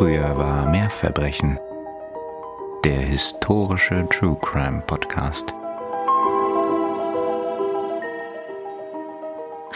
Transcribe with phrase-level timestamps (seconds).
[0.00, 1.58] Früher war mehr Verbrechen.
[2.86, 5.52] Der historische True Crime Podcast.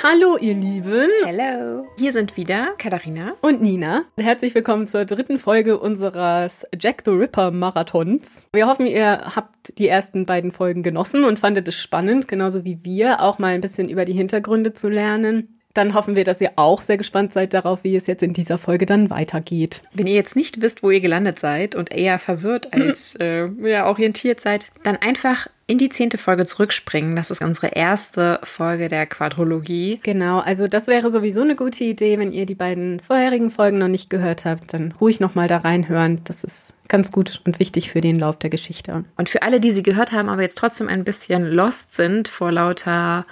[0.02, 1.10] Hallo, ihr Lieben.
[1.26, 1.84] Hallo.
[1.98, 4.05] Hier sind wieder Katharina und Nina.
[4.16, 8.46] Herzlich willkommen zur dritten Folge unseres Jack the Ripper Marathons.
[8.54, 12.82] Wir hoffen, ihr habt die ersten beiden Folgen genossen und fandet es spannend, genauso wie
[12.82, 16.52] wir, auch mal ein bisschen über die Hintergründe zu lernen dann hoffen wir, dass ihr
[16.56, 19.83] auch sehr gespannt seid darauf, wie es jetzt in dieser Folge dann weitergeht.
[19.92, 23.87] Wenn ihr jetzt nicht wisst, wo ihr gelandet seid und eher verwirrt als äh, ja,
[23.87, 27.16] orientiert seid, dann einfach in die zehnte Folge zurückspringen.
[27.16, 29.98] Das ist unsere erste Folge der Quadrologie.
[30.02, 33.88] Genau, also das wäre sowieso eine gute Idee, wenn ihr die beiden vorherigen Folgen noch
[33.88, 36.20] nicht gehört habt, dann ruhig nochmal da reinhören.
[36.25, 39.05] Das ist ganz gut und wichtig für den Lauf der Geschichte.
[39.16, 42.52] Und für alle, die sie gehört haben, aber jetzt trotzdem ein bisschen lost sind vor
[42.52, 43.27] lauter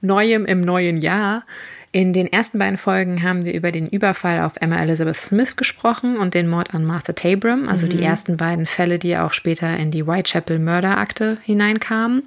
[0.00, 1.44] Neuem im neuen Jahr,
[1.90, 6.18] in den ersten beiden Folgen haben wir über den Überfall auf Emma Elizabeth Smith gesprochen
[6.18, 7.90] und den Mord an Martha Tabram, also mhm.
[7.90, 12.24] die ersten beiden Fälle, die auch später in die Whitechapel Mörderakte hineinkamen.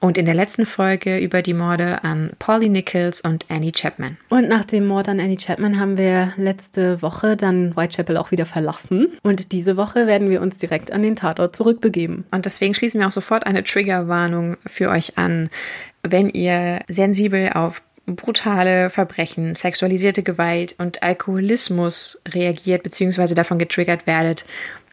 [0.00, 4.16] Und in der letzten Folge über die Morde an Polly Nichols und Annie Chapman.
[4.30, 8.46] Und nach dem Mord an Annie Chapman haben wir letzte Woche dann Whitechapel auch wieder
[8.46, 9.12] verlassen.
[9.22, 12.24] Und diese Woche werden wir uns direkt an den Tatort zurückbegeben.
[12.32, 15.48] Und deswegen schließen wir auch sofort eine Triggerwarnung für euch an.
[16.02, 23.34] Wenn ihr sensibel auf brutale Verbrechen, sexualisierte Gewalt und Alkoholismus reagiert bzw.
[23.34, 24.44] davon getriggert werdet,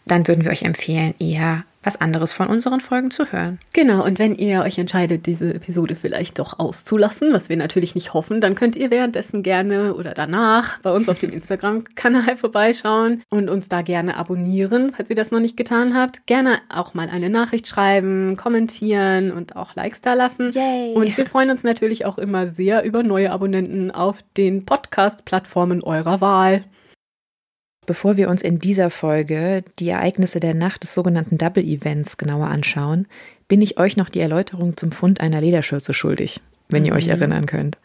[0.05, 3.59] dann würden wir euch empfehlen, eher was anderes von unseren Folgen zu hören.
[3.73, 8.13] Genau, und wenn ihr euch entscheidet, diese Episode vielleicht doch auszulassen, was wir natürlich nicht
[8.13, 13.49] hoffen, dann könnt ihr währenddessen gerne oder danach bei uns auf dem Instagram-Kanal vorbeischauen und
[13.49, 16.25] uns da gerne abonnieren, falls ihr das noch nicht getan habt.
[16.27, 20.51] Gerne auch mal eine Nachricht schreiben, kommentieren und auch Likes da lassen.
[20.51, 20.93] Yay.
[20.93, 26.21] Und wir freuen uns natürlich auch immer sehr über neue Abonnenten auf den Podcast-Plattformen eurer
[26.21, 26.61] Wahl.
[27.87, 32.47] Bevor wir uns in dieser Folge die Ereignisse der Nacht des sogenannten Double Events genauer
[32.47, 33.07] anschauen,
[33.47, 36.97] bin ich euch noch die Erläuterung zum Fund einer Lederschürze schuldig, wenn ihr mhm.
[36.97, 37.79] euch erinnern könnt.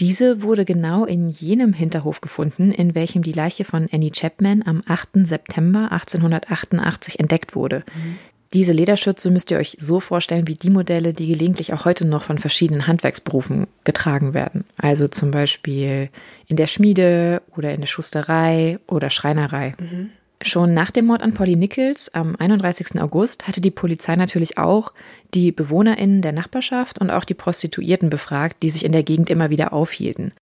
[0.00, 4.82] Diese wurde genau in jenem Hinterhof gefunden, in welchem die Leiche von Annie Chapman am
[4.86, 5.26] 8.
[5.26, 7.84] September 1888 entdeckt wurde.
[7.94, 8.18] Mhm.
[8.52, 12.22] Diese Lederschürze müsst ihr euch so vorstellen wie die Modelle, die gelegentlich auch heute noch
[12.22, 14.64] von verschiedenen Handwerksberufen getragen werden.
[14.76, 16.10] Also zum Beispiel
[16.46, 19.74] in der Schmiede oder in der Schusterei oder Schreinerei.
[19.78, 20.10] Mhm.
[20.42, 23.00] Schon nach dem Mord an Polly Nichols am 31.
[23.00, 24.92] August hatte die Polizei natürlich auch
[25.34, 29.50] die BewohnerInnen der Nachbarschaft und auch die Prostituierten befragt, die sich in der Gegend immer
[29.50, 30.32] wieder aufhielten.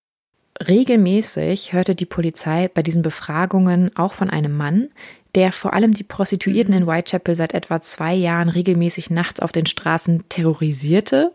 [0.69, 4.89] Regelmäßig hörte die Polizei bei diesen Befragungen auch von einem Mann,
[5.35, 9.67] der vor allem die Prostituierten in Whitechapel seit etwa zwei Jahren regelmäßig nachts auf den
[9.67, 11.33] Straßen terrorisierte,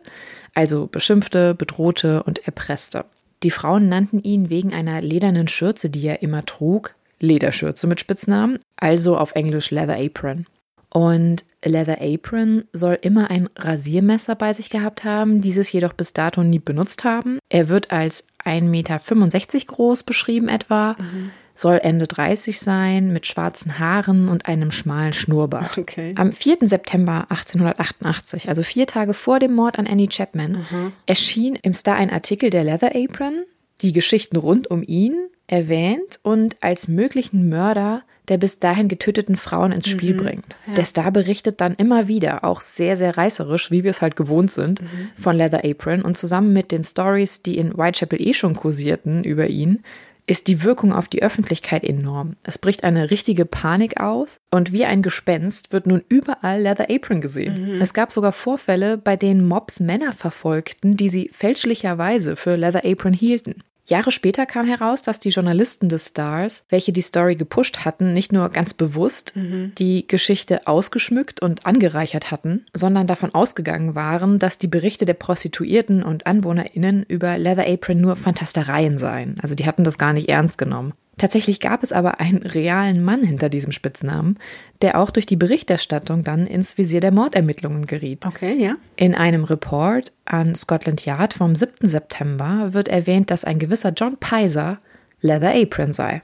[0.54, 3.04] also beschimpfte, bedrohte und erpresste.
[3.42, 8.58] Die Frauen nannten ihn wegen einer ledernen Schürze, die er immer trug, Lederschürze mit Spitznamen,
[8.76, 10.46] also auf Englisch Leather Apron.
[10.88, 16.42] Und Leather Apron soll immer ein Rasiermesser bei sich gehabt haben, dieses jedoch bis dato
[16.42, 17.38] nie benutzt haben.
[17.48, 20.96] Er wird als 1,65 Meter groß beschrieben etwa.
[20.98, 25.78] Mhm soll Ende 30 sein, mit schwarzen Haaren und einem schmalen Schnurrbart.
[25.78, 26.14] Okay.
[26.16, 26.58] Am 4.
[26.62, 30.92] September 1888, also vier Tage vor dem Mord an Annie Chapman, mhm.
[31.06, 33.44] erschien im Star ein Artikel der Leather Apron,
[33.82, 35.14] die Geschichten rund um ihn
[35.46, 40.18] erwähnt und als möglichen Mörder der bis dahin getöteten Frauen ins Spiel mhm.
[40.18, 40.56] bringt.
[40.68, 40.74] Ja.
[40.74, 44.52] Der Star berichtet dann immer wieder, auch sehr, sehr reißerisch, wie wir es halt gewohnt
[44.52, 45.10] sind, mhm.
[45.16, 49.48] von Leather Apron und zusammen mit den Stories, die in Whitechapel eh schon kursierten über
[49.48, 49.82] ihn,
[50.30, 52.36] ist die Wirkung auf die Öffentlichkeit enorm.
[52.44, 57.20] Es bricht eine richtige Panik aus und wie ein Gespenst wird nun überall Leather Apron
[57.20, 57.74] gesehen.
[57.74, 57.80] Mhm.
[57.80, 63.12] Es gab sogar Vorfälle, bei denen Mobs Männer verfolgten, die sie fälschlicherweise für Leather Apron
[63.12, 63.64] hielten.
[63.90, 68.32] Jahre später kam heraus, dass die Journalisten des Stars, welche die Story gepusht hatten, nicht
[68.32, 69.72] nur ganz bewusst mhm.
[69.76, 76.02] die Geschichte ausgeschmückt und angereichert hatten, sondern davon ausgegangen waren, dass die Berichte der Prostituierten
[76.02, 79.36] und AnwohnerInnen über Leather Apron nur Fantastereien seien.
[79.42, 80.94] Also die hatten das gar nicht ernst genommen.
[81.20, 84.38] Tatsächlich gab es aber einen realen Mann hinter diesem Spitznamen,
[84.80, 88.24] der auch durch die Berichterstattung dann ins Visier der Mordermittlungen geriet.
[88.24, 88.76] Okay, ja.
[88.96, 91.86] In einem Report an Scotland Yard vom 7.
[91.86, 94.78] September wird erwähnt, dass ein gewisser John Pizer
[95.20, 96.22] Leather Apron sei.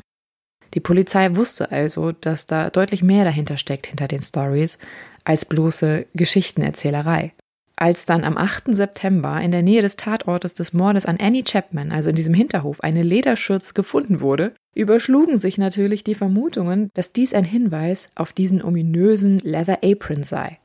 [0.72, 4.78] Die Polizei wusste also, dass da deutlich mehr dahinter steckt hinter den Stories
[5.25, 7.34] als bloße Geschichtenerzählerei.
[7.78, 8.75] Als dann am 8.
[8.75, 12.81] September in der Nähe des Tatortes des Mordes an Annie Chapman, also in diesem Hinterhof,
[12.81, 18.64] eine Lederschürze gefunden wurde, überschlugen sich natürlich die Vermutungen, dass dies ein Hinweis auf diesen
[18.64, 20.58] ominösen Leather Apron sei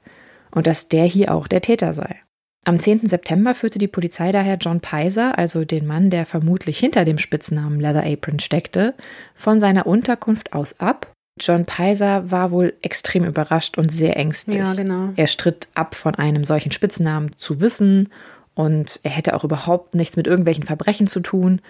[0.52, 2.18] und dass der hier auch der Täter sei.
[2.64, 3.10] Am 10.
[3.10, 7.80] September führte die Polizei daher John Pizer, also den Mann, der vermutlich hinter dem Spitznamen
[7.80, 8.94] Leather Apron steckte,
[9.34, 11.12] von seiner Unterkunft aus ab
[11.42, 14.58] John Peiser war wohl extrem überrascht und sehr ängstlich.
[14.58, 15.10] Ja, genau.
[15.16, 18.10] Er stritt ab, von einem solchen Spitznamen zu wissen
[18.54, 21.62] und er hätte auch überhaupt nichts mit irgendwelchen Verbrechen zu tun.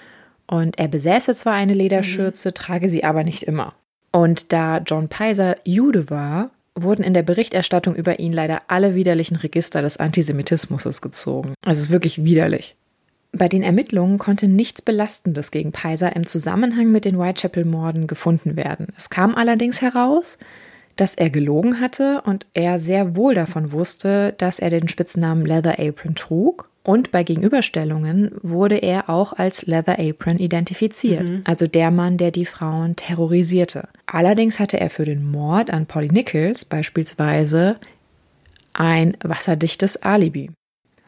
[0.48, 2.54] Und er besäße zwar eine Lederschürze, mhm.
[2.54, 3.74] trage sie aber nicht immer.
[4.12, 9.38] Und da John Peiser Jude war, wurden in der Berichterstattung über ihn leider alle widerlichen
[9.38, 11.54] Register des Antisemitismus gezogen.
[11.62, 12.76] Also es ist wirklich widerlich.
[13.34, 18.88] Bei den Ermittlungen konnte nichts Belastendes gegen Peiser im Zusammenhang mit den Whitechapel-Morden gefunden werden.
[18.98, 20.38] Es kam allerdings heraus,
[20.98, 25.80] dass er gelogen hatte und er sehr wohl davon wusste, dass er den Spitznamen Leather
[25.80, 26.70] Apron trug.
[26.84, 31.42] Und bei Gegenüberstellungen wurde er auch als Leather Apron identifiziert, mhm.
[31.44, 33.88] also der Mann, der die Frauen terrorisierte.
[34.08, 37.78] Allerdings hatte er für den Mord an Polly Nichols beispielsweise
[38.74, 40.50] ein wasserdichtes Alibi.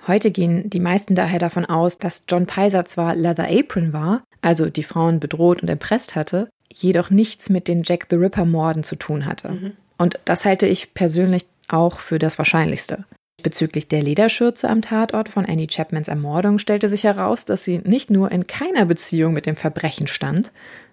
[0.07, 4.69] Heute gehen die meisten daher davon aus, dass John Peiser zwar Leather Apron war, also
[4.69, 8.95] die Frauen bedroht und erpresst hatte, jedoch nichts mit den Jack the Ripper Morden zu
[8.95, 9.49] tun hatte.
[9.49, 9.71] Mhm.
[9.97, 13.05] Und das halte ich persönlich auch für das Wahrscheinlichste.
[13.41, 18.09] Bezüglich der Lederschürze am Tatort von Annie Chapmans Ermordung stellte sich heraus, dass sie nicht
[18.09, 20.51] nur in keiner Beziehung mit dem Verbrechen stand,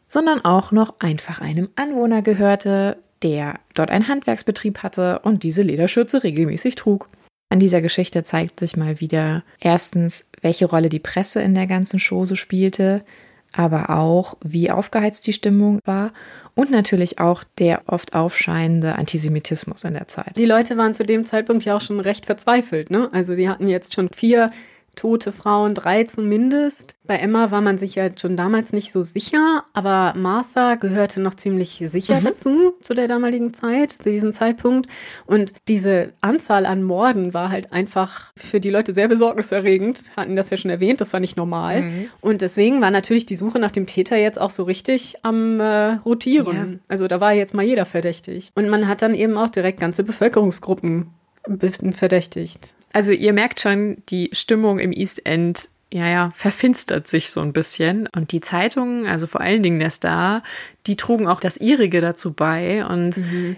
[0.08, 6.22] sondern auch noch einfach einem Anwohner gehörte, der dort einen Handwerksbetrieb hatte und diese Lederschürze
[6.22, 7.08] regelmäßig trug.
[7.52, 11.99] An dieser Geschichte zeigt sich mal wieder erstens, welche Rolle die Presse in der ganzen
[11.99, 13.02] Chose spielte,
[13.52, 16.12] aber auch, wie aufgeheizt die Stimmung war
[16.55, 20.38] und natürlich auch der oft aufscheinende Antisemitismus in der Zeit.
[20.38, 23.08] Die Leute waren zu dem Zeitpunkt ja auch schon recht verzweifelt, ne?
[23.12, 24.52] Also sie hatten jetzt schon vier
[25.00, 26.94] tote Frauen, drei zumindest.
[27.06, 31.35] Bei Emma war man sich ja schon damals nicht so sicher, aber Martha gehörte noch
[31.35, 32.25] ziemlich sicher mhm.
[32.25, 34.91] dazu, zu der damaligen Zeit, zu diesem Zeitpunkt.
[35.25, 40.12] Und diese Anzahl an Morden war halt einfach für die Leute sehr besorgniserregend.
[40.19, 41.81] Hatten das ja schon erwähnt, das war nicht normal.
[41.81, 42.08] Mhm.
[42.20, 45.94] Und deswegen war natürlich die Suche nach dem Täter jetzt auch so richtig am äh,
[46.05, 46.56] Rotieren.
[46.56, 46.79] Ja.
[46.88, 48.50] Also da war jetzt mal jeder verdächtig.
[48.55, 51.06] Und man hat dann eben auch direkt ganze Bevölkerungsgruppen
[51.44, 52.75] ein bisschen verdächtigt.
[52.92, 57.52] Also ihr merkt schon, die Stimmung im East End ja, ja, verfinstert sich so ein
[57.52, 58.08] bisschen.
[58.14, 60.44] Und die Zeitungen, also vor allen Dingen der Star,
[60.87, 62.87] die trugen auch das ihrige dazu bei.
[62.87, 63.56] Und mhm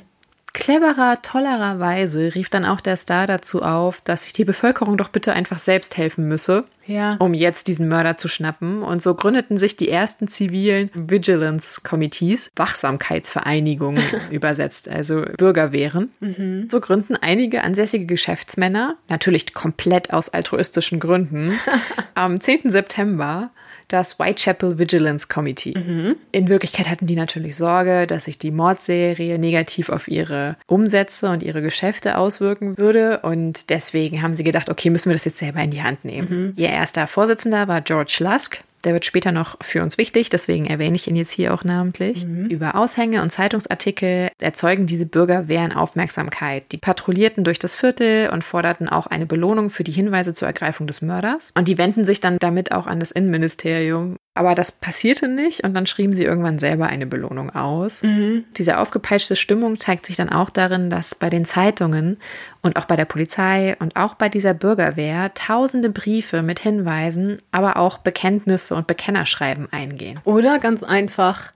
[0.53, 5.33] cleverer, tollererweise rief dann auch der Star dazu auf, dass sich die Bevölkerung doch bitte
[5.33, 7.17] einfach selbst helfen müsse, ja.
[7.19, 8.83] um jetzt diesen Mörder zu schnappen.
[8.83, 16.11] Und so gründeten sich die ersten zivilen Vigilance Committees, Wachsamkeitsvereinigungen übersetzt, also Bürgerwehren.
[16.21, 16.69] Mhm.
[16.69, 21.59] So gründen einige ansässige Geschäftsmänner, natürlich komplett aus altruistischen Gründen,
[22.15, 22.71] am 10.
[22.71, 23.51] September
[23.93, 25.75] das Whitechapel Vigilance Committee.
[25.77, 26.17] Mhm.
[26.33, 31.43] In Wirklichkeit hatten die natürlich Sorge, dass sich die Mordserie negativ auf ihre Umsätze und
[31.43, 33.21] ihre Geschäfte auswirken würde.
[33.21, 36.29] Und deswegen haben sie gedacht, okay, müssen wir das jetzt selber in die Hand nehmen.
[36.29, 36.53] Mhm.
[36.57, 38.63] Ihr erster Vorsitzender war George Lusk.
[38.85, 42.27] Der wird später noch für uns wichtig, deswegen erwähne ich ihn jetzt hier auch namentlich.
[42.27, 42.47] Mhm.
[42.47, 46.71] Über Aushänge und Zeitungsartikel erzeugen diese Bürgerwehren Aufmerksamkeit.
[46.73, 50.87] Die patrouillierten durch das Viertel und forderten auch eine Belohnung für die Hinweise zur Ergreifung
[50.87, 51.53] des Mörders.
[51.57, 55.75] Und die wenden sich dann damit auch an das Innenministerium aber das passierte nicht und
[55.75, 58.03] dann schrieben sie irgendwann selber eine Belohnung aus.
[58.03, 58.45] Mhm.
[58.57, 62.19] Diese aufgepeitschte Stimmung zeigt sich dann auch darin, dass bei den Zeitungen
[62.63, 67.77] und auch bei der Polizei und auch bei dieser Bürgerwehr tausende Briefe mit Hinweisen, aber
[67.77, 70.21] auch Bekenntnisse und Bekennerschreiben eingehen.
[70.25, 71.53] Oder ganz einfach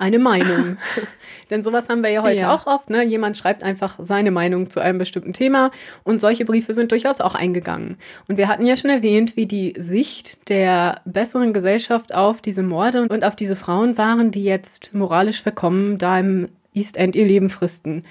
[0.00, 0.76] eine Meinung.
[1.50, 2.54] Denn sowas haben wir ja heute ja.
[2.54, 2.90] auch oft.
[2.90, 3.04] Ne?
[3.04, 5.70] Jemand schreibt einfach seine Meinung zu einem bestimmten Thema
[6.04, 7.96] und solche Briefe sind durchaus auch eingegangen.
[8.28, 13.02] Und wir hatten ja schon erwähnt, wie die Sicht der besseren Gesellschaft auf diese Morde
[13.02, 17.50] und auf diese Frauen waren, die jetzt moralisch verkommen da im East End ihr Leben
[17.50, 18.02] fristen.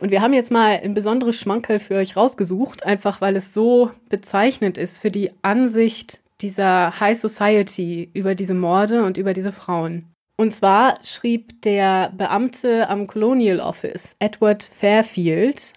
[0.00, 3.90] Und wir haben jetzt mal ein besonderes Schmankerl für euch rausgesucht, einfach weil es so
[4.08, 10.06] bezeichnend ist für die Ansicht dieser High Society über diese Morde und über diese Frauen.
[10.40, 15.72] Und zwar schrieb der Beamte am Colonial Office, Edward Fairfield,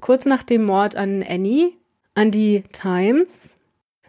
[0.00, 1.76] kurz nach dem Mord an Annie,
[2.14, 3.58] an die Times,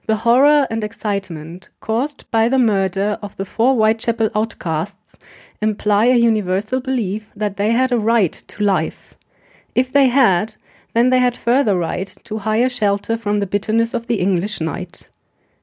[0.06, 5.18] The horror and excitement caused by the murder of the four Whitechapel outcasts
[5.62, 9.16] imply a universal belief that they had a right to life.
[9.76, 10.56] If they had,
[10.94, 15.10] then they had further right to higher shelter from the bitterness of the English night.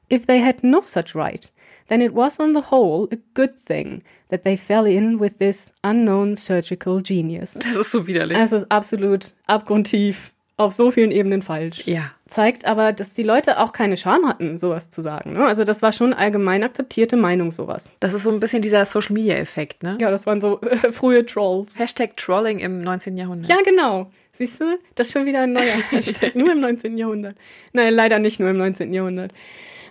[0.09, 1.51] If they had no such right,
[1.89, 5.73] then it was on the whole a good thing that they fell in with this
[5.83, 7.55] unknown surgical genius.
[7.67, 8.39] Das ist so widerlich.
[8.39, 11.87] Es ist absolut abgrundtief auf so vielen Ebenen falsch.
[11.87, 12.13] Ja.
[12.27, 15.35] Zeigt aber, dass die Leute auch keine Scham hatten, sowas zu sagen.
[15.35, 15.45] Ne?
[15.45, 17.93] Also das war schon allgemein akzeptierte Meinung, sowas.
[18.01, 19.99] Das ist so ein bisschen dieser Social-Media-Effekt, ne?
[20.01, 21.79] Ja, das waren so äh, frühe Trolls.
[21.79, 23.17] Hashtag Trolling im 19.
[23.17, 23.51] Jahrhundert.
[23.51, 24.11] Ja, genau.
[24.33, 26.97] Siehst du, das ist schon wieder ein neuer Hashtag, nur im 19.
[26.97, 27.37] Jahrhundert.
[27.73, 28.93] Nein, leider nicht nur im 19.
[28.93, 29.33] Jahrhundert.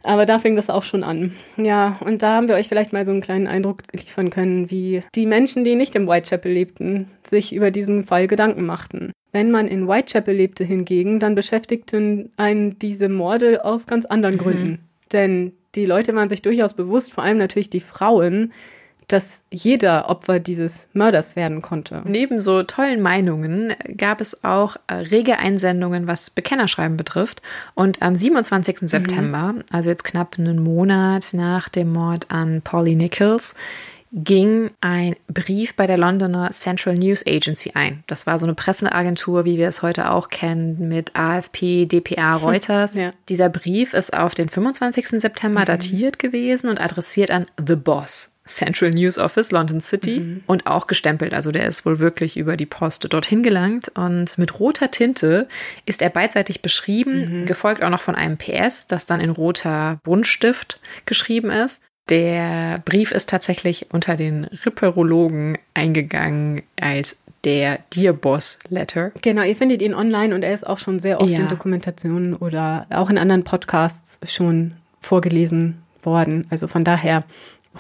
[0.06, 1.34] Aber da fing das auch schon an.
[1.58, 5.02] Ja, und da haben wir euch vielleicht mal so einen kleinen Eindruck liefern können, wie
[5.16, 9.12] die Menschen, die nicht im Whitechapel lebten, sich über diesen Fall Gedanken machten.
[9.32, 14.40] Wenn man in Whitechapel lebte hingegen, dann beschäftigten einen diese Morde aus ganz anderen mhm.
[14.40, 14.80] Gründen.
[15.12, 18.54] Denn die Leute waren sich durchaus bewusst, vor allem natürlich die Frauen,
[19.08, 22.02] dass jeder Opfer dieses Mörders werden konnte.
[22.06, 27.42] Neben so tollen Meinungen gab es auch äh, rege Einsendungen, was Bekennerschreiben betrifft.
[27.74, 28.82] Und am 27.
[28.82, 28.88] Mhm.
[28.88, 33.56] September, also jetzt knapp einen Monat nach dem Mord an Polly Nichols,
[34.16, 38.04] ging ein Brief bei der Londoner Central News Agency ein.
[38.08, 42.96] Das war so eine Presseagentur, wie wir es heute auch kennen, mit AFP, DPA, Reuters.
[42.96, 43.12] Ja.
[43.28, 45.22] Dieser Brief ist auf den 25.
[45.22, 45.66] September mhm.
[45.66, 48.35] datiert gewesen und adressiert an The Boss.
[48.46, 50.44] Central News Office, London City mhm.
[50.46, 51.34] und auch gestempelt.
[51.34, 55.48] Also der ist wohl wirklich über die Post dorthin gelangt und mit roter Tinte
[55.86, 57.46] ist er beidseitig beschrieben, mhm.
[57.48, 61.82] gefolgt auch noch von einem PS, das dann in roter Buntstift geschrieben ist.
[62.10, 69.12] Der Brief ist tatsächlich unter den Ripperologen eingegangen als der Dear Boss Letter.
[69.22, 71.40] Genau, ihr findet ihn online und er ist auch schon sehr oft ja.
[71.40, 76.46] in Dokumentationen oder auch in anderen Podcasts schon vorgelesen worden.
[76.52, 77.24] Also von daher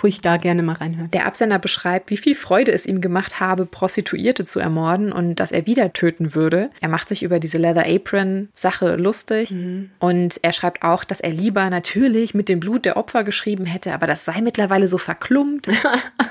[0.03, 1.11] ruhig da gerne mal reinhören.
[1.11, 5.51] Der Absender beschreibt, wie viel Freude es ihm gemacht habe, Prostituierte zu ermorden und dass
[5.51, 6.69] er wieder töten würde.
[6.81, 9.91] Er macht sich über diese Leather Apron Sache lustig mhm.
[9.99, 13.93] und er schreibt auch, dass er lieber natürlich mit dem Blut der Opfer geschrieben hätte,
[13.93, 15.69] aber das sei mittlerweile so verklumpt.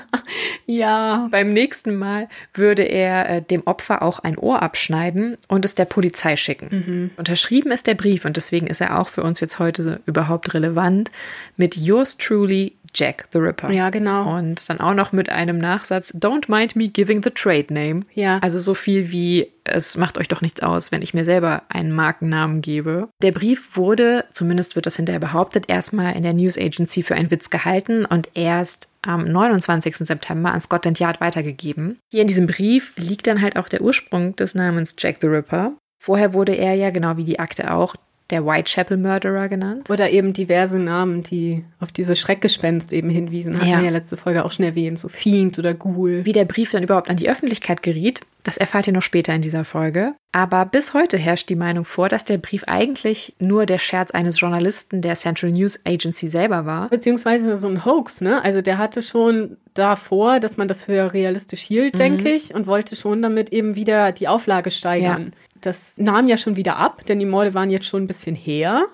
[0.65, 1.27] ja.
[1.31, 5.85] Beim nächsten Mal würde er äh, dem Opfer auch ein Ohr abschneiden und es der
[5.85, 6.67] Polizei schicken.
[6.71, 7.11] Mhm.
[7.17, 11.11] Unterschrieben ist der Brief und deswegen ist er auch für uns jetzt heute überhaupt relevant
[11.57, 13.71] mit Yours truly Jack the Ripper.
[13.71, 14.35] Ja, genau.
[14.37, 18.01] Und dann auch noch mit einem Nachsatz, Don't mind me giving the trade name.
[18.13, 18.37] Ja.
[18.37, 21.91] Also so viel wie, es macht euch doch nichts aus, wenn ich mir selber einen
[21.91, 23.09] Markennamen gebe.
[23.21, 27.31] Der Brief wurde, zumindest wird das hinterher behauptet, erstmal in der News Agency für einen
[27.31, 29.97] Witz gehalten und erst am 29.
[29.97, 31.99] September an Scotland Yard weitergegeben.
[32.11, 35.73] Hier in diesem Brief liegt dann halt auch der Ursprung des Namens Jack the Ripper.
[36.01, 37.95] Vorher wurde er ja, genau wie die Akte auch,
[38.29, 39.89] der Whitechapel Murderer genannt.
[39.89, 43.55] Oder eben diverse Namen, die auf diese Schreckgespenst eben hinwiesen.
[43.55, 43.77] Hatten ja.
[43.77, 46.25] wir ja letzte Folge auch schon erwähnt, so Fiend oder Ghoul.
[46.25, 49.41] Wie der Brief dann überhaupt an die Öffentlichkeit geriet, das erfahrt ihr noch später in
[49.41, 50.13] dieser Folge.
[50.31, 54.39] Aber bis heute herrscht die Meinung vor, dass der Brief eigentlich nur der Scherz eines
[54.39, 56.89] Journalisten der Central News Agency selber war.
[56.89, 58.43] Beziehungsweise so ein Hoax, ne?
[58.43, 61.97] Also der hatte schon davor, dass man das für realistisch hielt, mhm.
[61.97, 65.23] denke ich, und wollte schon damit eben wieder die Auflage steigern.
[65.23, 65.44] Ja.
[65.65, 68.85] Das nahm ja schon wieder ab, denn die Morde waren jetzt schon ein bisschen her.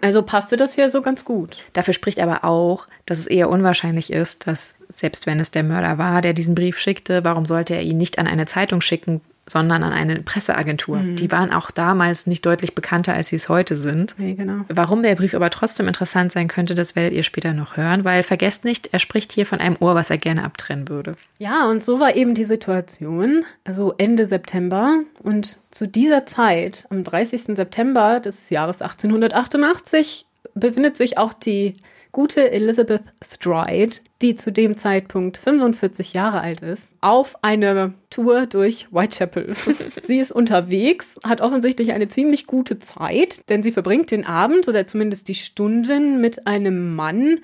[0.00, 1.58] Also passte das hier so ganz gut.
[1.72, 5.98] Dafür spricht aber auch, dass es eher unwahrscheinlich ist, dass selbst wenn es der Mörder
[5.98, 9.20] war, der diesen Brief schickte, warum sollte er ihn nicht an eine Zeitung schicken,
[9.52, 10.96] sondern an eine Presseagentur.
[10.96, 11.16] Mhm.
[11.16, 14.14] Die waren auch damals nicht deutlich bekannter, als sie es heute sind.
[14.18, 14.64] Nee, genau.
[14.68, 18.22] Warum der Brief aber trotzdem interessant sein könnte, das werdet ihr später noch hören, weil
[18.22, 21.16] vergesst nicht, er spricht hier von einem Ohr, was er gerne abtrennen würde.
[21.38, 25.00] Ja, und so war eben die Situation, also Ende September.
[25.22, 27.56] Und zu dieser Zeit, am 30.
[27.56, 31.76] September des Jahres 1888, befindet sich auch die
[32.12, 38.92] gute Elizabeth Stride, die zu dem Zeitpunkt 45 Jahre alt ist, auf eine Tour durch
[38.92, 39.54] Whitechapel.
[40.02, 44.86] sie ist unterwegs, hat offensichtlich eine ziemlich gute Zeit, denn sie verbringt den Abend oder
[44.86, 47.40] zumindest die Stunden mit einem Mann,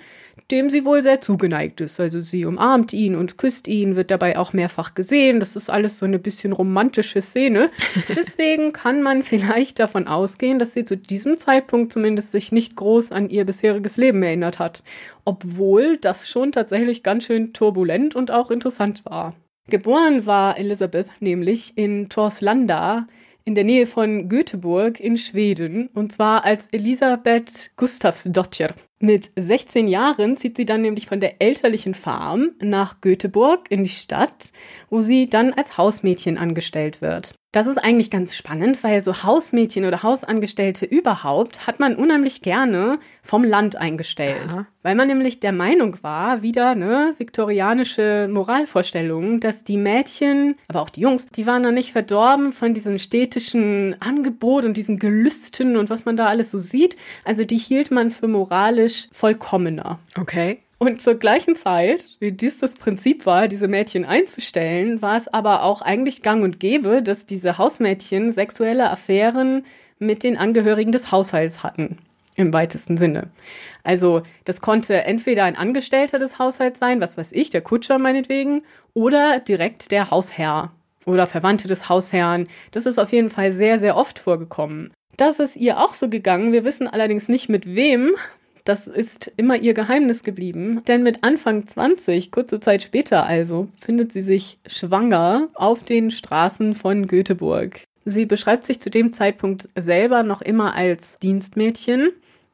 [0.51, 2.01] dem sie wohl sehr zugeneigt ist.
[2.01, 5.41] Also sie umarmt ihn und küsst ihn, wird dabei auch mehrfach gesehen.
[5.41, 7.71] Das ist alles so eine bisschen romantische Szene.
[8.09, 13.13] Deswegen kann man vielleicht davon ausgehen, dass sie zu diesem Zeitpunkt zumindest sich nicht groß
[13.13, 14.83] an ihr bisheriges Leben erinnert hat.
[15.25, 19.35] Obwohl das schon tatsächlich ganz schön turbulent und auch interessant war.
[19.69, 23.07] Geboren war Elisabeth nämlich in Torslanda
[23.45, 28.75] in der Nähe von Göteborg in Schweden und zwar als Elisabeth Gustavsdotter.
[29.01, 33.91] Mit 16 Jahren zieht sie dann nämlich von der elterlichen Farm nach Göteborg in die
[33.91, 34.53] Stadt,
[34.91, 37.35] wo sie dann als Hausmädchen angestellt wird.
[37.53, 42.99] Das ist eigentlich ganz spannend, weil so Hausmädchen oder Hausangestellte überhaupt hat man unheimlich gerne
[43.23, 44.51] vom Land eingestellt.
[44.51, 44.67] Aha.
[44.83, 50.91] Weil man nämlich der Meinung war, wieder, ne, viktorianische Moralvorstellungen, dass die Mädchen, aber auch
[50.91, 55.89] die Jungs, die waren noch nicht verdorben von diesem städtischen Angebot und diesen Gelüsten und
[55.89, 56.97] was man da alles so sieht.
[57.25, 59.99] Also die hielt man für moralisch vollkommener.
[60.19, 60.59] Okay.
[60.79, 65.65] Und zur gleichen Zeit, wie dies das Prinzip war, diese Mädchen einzustellen, war es aber
[65.65, 69.65] auch eigentlich gang und gäbe, dass diese Hausmädchen sexuelle Affären
[69.99, 71.99] mit den Angehörigen des Haushalts hatten.
[72.37, 73.31] Im weitesten Sinne.
[73.83, 78.63] Also, das konnte entweder ein Angestellter des Haushalts sein, was weiß ich, der Kutscher meinetwegen,
[78.95, 80.71] oder direkt der Hausherr
[81.05, 82.47] oder Verwandte des Hausherrn.
[82.71, 84.93] Das ist auf jeden Fall sehr, sehr oft vorgekommen.
[85.17, 86.53] Das ist ihr auch so gegangen.
[86.53, 88.13] Wir wissen allerdings nicht mit wem,
[88.69, 90.83] Das ist immer ihr Geheimnis geblieben.
[90.87, 96.75] Denn mit Anfang 20, kurze Zeit später also, findet sie sich schwanger auf den Straßen
[96.75, 97.85] von Göteborg.
[98.05, 102.11] Sie beschreibt sich zu dem Zeitpunkt selber noch immer als Dienstmädchen,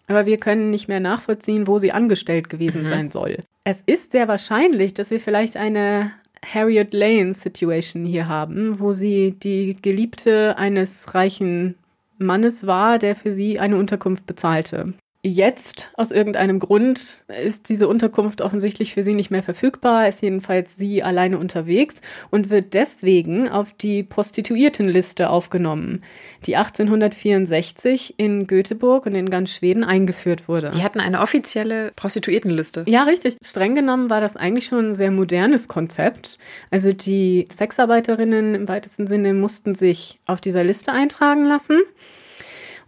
[0.07, 2.87] aber wir können nicht mehr nachvollziehen, wo sie angestellt gewesen mhm.
[2.87, 3.39] sein soll.
[3.65, 6.13] Es ist sehr wahrscheinlich, dass wir vielleicht eine
[6.47, 11.75] Harriet Lane Situation hier haben, wo sie die Geliebte eines reichen
[12.19, 14.95] Mannes war, der für sie eine Unterkunft bezahlte.
[15.27, 20.77] Jetzt, aus irgendeinem Grund, ist diese Unterkunft offensichtlich für sie nicht mehr verfügbar, ist jedenfalls
[20.77, 26.03] sie alleine unterwegs und wird deswegen auf die Prostituiertenliste aufgenommen,
[26.45, 30.69] die 1864 in Göteborg und in ganz Schweden eingeführt wurde.
[30.77, 32.85] Die hatten eine offizielle Prostituiertenliste.
[32.87, 33.39] Ja, richtig.
[33.41, 36.37] Streng genommen war das eigentlich schon ein sehr modernes Konzept.
[36.71, 41.81] Also die Sexarbeiterinnen im weitesten Sinne mussten sich auf dieser Liste eintragen lassen.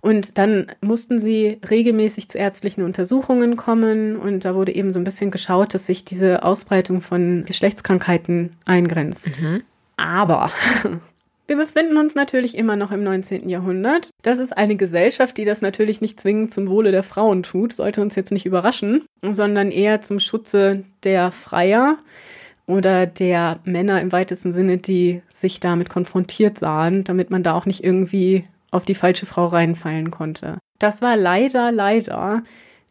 [0.01, 5.05] Und dann mussten sie regelmäßig zu ärztlichen Untersuchungen kommen und da wurde eben so ein
[5.05, 9.31] bisschen geschaut, dass sich diese Ausbreitung von Geschlechtskrankheiten eingrenzt.
[9.41, 9.63] Mhm.
[9.97, 10.51] Aber
[11.47, 13.49] wir befinden uns natürlich immer noch im 19.
[13.49, 14.11] Jahrhundert.
[14.23, 18.01] Das ist eine Gesellschaft, die das natürlich nicht zwingend zum Wohle der Frauen tut, sollte
[18.03, 21.99] uns jetzt nicht überraschen, sondern eher zum Schutze der Freier
[22.67, 27.67] oder der Männer im weitesten Sinne, die sich damit konfrontiert sahen, damit man da auch
[27.67, 28.45] nicht irgendwie
[28.77, 30.59] auf die falsche Frau reinfallen konnte.
[30.79, 32.43] Das war leider, leider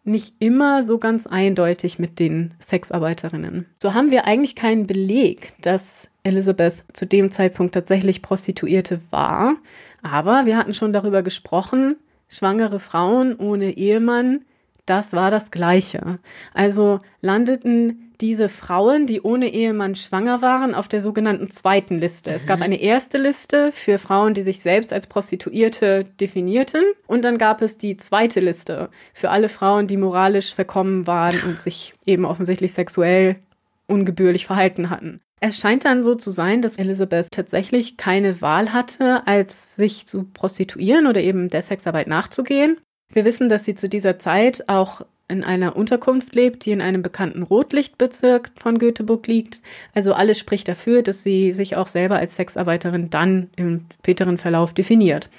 [0.04, 3.66] nicht immer so ganz eindeutig mit den Sexarbeiterinnen.
[3.82, 9.56] So haben wir eigentlich keinen Beleg, dass Elizabeth zu dem Zeitpunkt tatsächlich Prostituierte war.
[10.04, 11.96] Aber wir hatten schon darüber gesprochen,
[12.28, 14.46] schwangere Frauen ohne Ehemann,
[14.86, 16.20] das war das Gleiche.
[16.54, 22.32] Also landeten diese Frauen, die ohne Ehemann schwanger waren, auf der sogenannten zweiten Liste.
[22.32, 22.36] Mhm.
[22.36, 22.64] Es gab mhm.
[22.64, 26.84] eine erste Liste für Frauen, die sich selbst als Prostituierte definierten.
[27.08, 31.62] Und dann gab es die zweite Liste für alle Frauen, die moralisch verkommen waren und
[31.62, 33.38] sich eben offensichtlich sexuell
[33.88, 35.20] ungebührlich verhalten hatten.
[35.42, 40.24] Es scheint dann so zu sein, dass Elizabeth tatsächlich keine Wahl hatte, als sich zu
[40.24, 42.78] prostituieren oder eben der Sexarbeit nachzugehen.
[43.14, 47.02] Wir wissen, dass sie zu dieser Zeit auch in einer Unterkunft lebt, die in einem
[47.02, 49.62] bekannten Rotlichtbezirk von Göteborg liegt.
[49.94, 54.74] Also alles spricht dafür, dass sie sich auch selber als Sexarbeiterin dann im späteren Verlauf
[54.74, 55.30] definiert.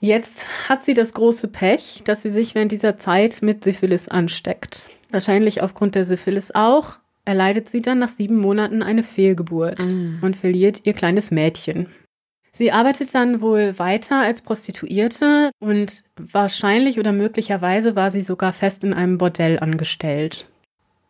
[0.00, 4.90] Jetzt hat sie das große Pech, dass sie sich während dieser Zeit mit Syphilis ansteckt.
[5.10, 10.18] Wahrscheinlich aufgrund der Syphilis auch erleidet sie dann nach sieben Monaten eine Fehlgeburt mm.
[10.22, 11.88] und verliert ihr kleines Mädchen.
[12.56, 18.82] Sie arbeitet dann wohl weiter als Prostituierte und wahrscheinlich oder möglicherweise war sie sogar fest
[18.82, 20.48] in einem Bordell angestellt.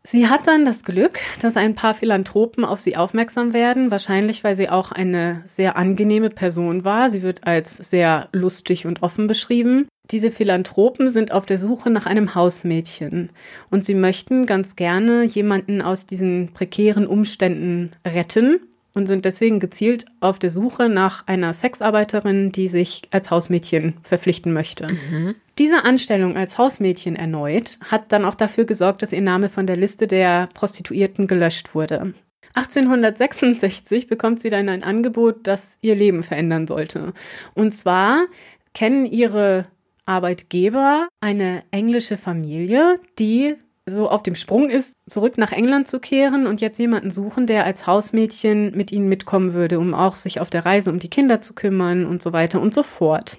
[0.02, 4.56] Sie hat dann das Glück, dass ein paar Philanthropen auf sie aufmerksam werden, wahrscheinlich weil
[4.56, 7.10] sie auch eine sehr angenehme Person war.
[7.10, 9.86] Sie wird als sehr lustig und offen beschrieben.
[10.10, 13.30] Diese Philanthropen sind auf der Suche nach einem Hausmädchen
[13.70, 18.58] und sie möchten ganz gerne jemanden aus diesen prekären Umständen retten
[18.96, 24.54] und sind deswegen gezielt auf der Suche nach einer Sexarbeiterin, die sich als Hausmädchen verpflichten
[24.54, 24.88] möchte.
[24.88, 25.34] Mhm.
[25.58, 29.76] Diese Anstellung als Hausmädchen erneut hat dann auch dafür gesorgt, dass ihr Name von der
[29.76, 32.14] Liste der Prostituierten gelöscht wurde.
[32.54, 37.12] 1866 bekommt sie dann ein Angebot, das ihr Leben verändern sollte.
[37.52, 38.24] Und zwar
[38.72, 39.66] kennen ihre
[40.06, 43.56] Arbeitgeber eine englische Familie, die
[43.88, 47.64] so auf dem Sprung ist, zurück nach England zu kehren und jetzt jemanden suchen, der
[47.64, 51.40] als Hausmädchen mit ihnen mitkommen würde, um auch sich auf der Reise um die Kinder
[51.40, 53.38] zu kümmern und so weiter und so fort.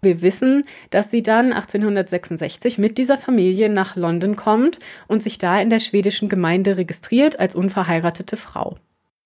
[0.00, 5.60] Wir wissen, dass sie dann 1866 mit dieser Familie nach London kommt und sich da
[5.60, 8.76] in der schwedischen Gemeinde registriert als unverheiratete Frau.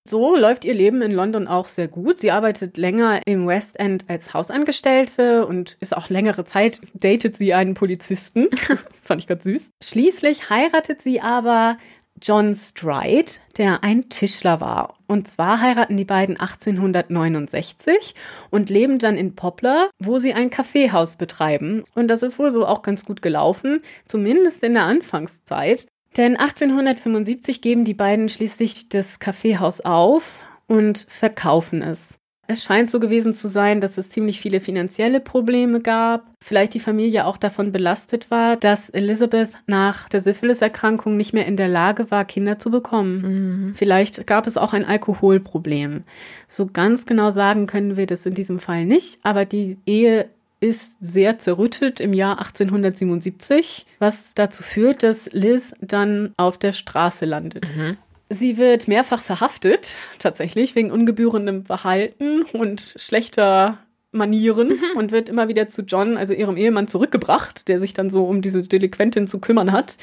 [0.07, 2.17] So läuft ihr Leben in London auch sehr gut.
[2.17, 7.53] Sie arbeitet länger im West End als Hausangestellte und ist auch längere Zeit, datet sie
[7.53, 8.47] einen Polizisten.
[8.49, 9.71] das fand ich ganz süß.
[9.83, 11.77] Schließlich heiratet sie aber
[12.21, 14.95] John Stride, der ein Tischler war.
[15.07, 18.15] Und zwar heiraten die beiden 1869
[18.49, 21.83] und leben dann in Poplar, wo sie ein Kaffeehaus betreiben.
[21.95, 25.87] Und das ist wohl so auch ganz gut gelaufen, zumindest in der Anfangszeit.
[26.17, 32.19] Denn 1875 geben die beiden schließlich das Kaffeehaus auf und verkaufen es.
[32.51, 36.25] Es scheint so gewesen zu sein, dass es ziemlich viele finanzielle Probleme gab.
[36.43, 41.57] Vielleicht die Familie auch davon belastet war, dass Elizabeth nach der Syphilis-Erkrankung nicht mehr in
[41.57, 43.21] der Lage war, Kinder zu bekommen.
[43.21, 43.75] Mhm.
[43.75, 46.05] Vielleicht gab es auch ein Alkoholproblem.
[46.47, 50.27] So ganz genau sagen können wir das in diesem Fall nicht, aber die Ehe
[50.59, 57.25] ist sehr zerrüttet im Jahr 1877, was dazu führt, dass Liz dann auf der Straße
[57.25, 57.75] landet.
[57.75, 57.97] Mhm.
[58.29, 63.79] Sie wird mehrfach verhaftet, tatsächlich, wegen ungebührendem Verhalten und schlechter
[64.11, 68.25] Manieren und wird immer wieder zu John, also ihrem Ehemann, zurückgebracht, der sich dann so
[68.25, 69.97] um diese Delinquentin zu kümmern hat.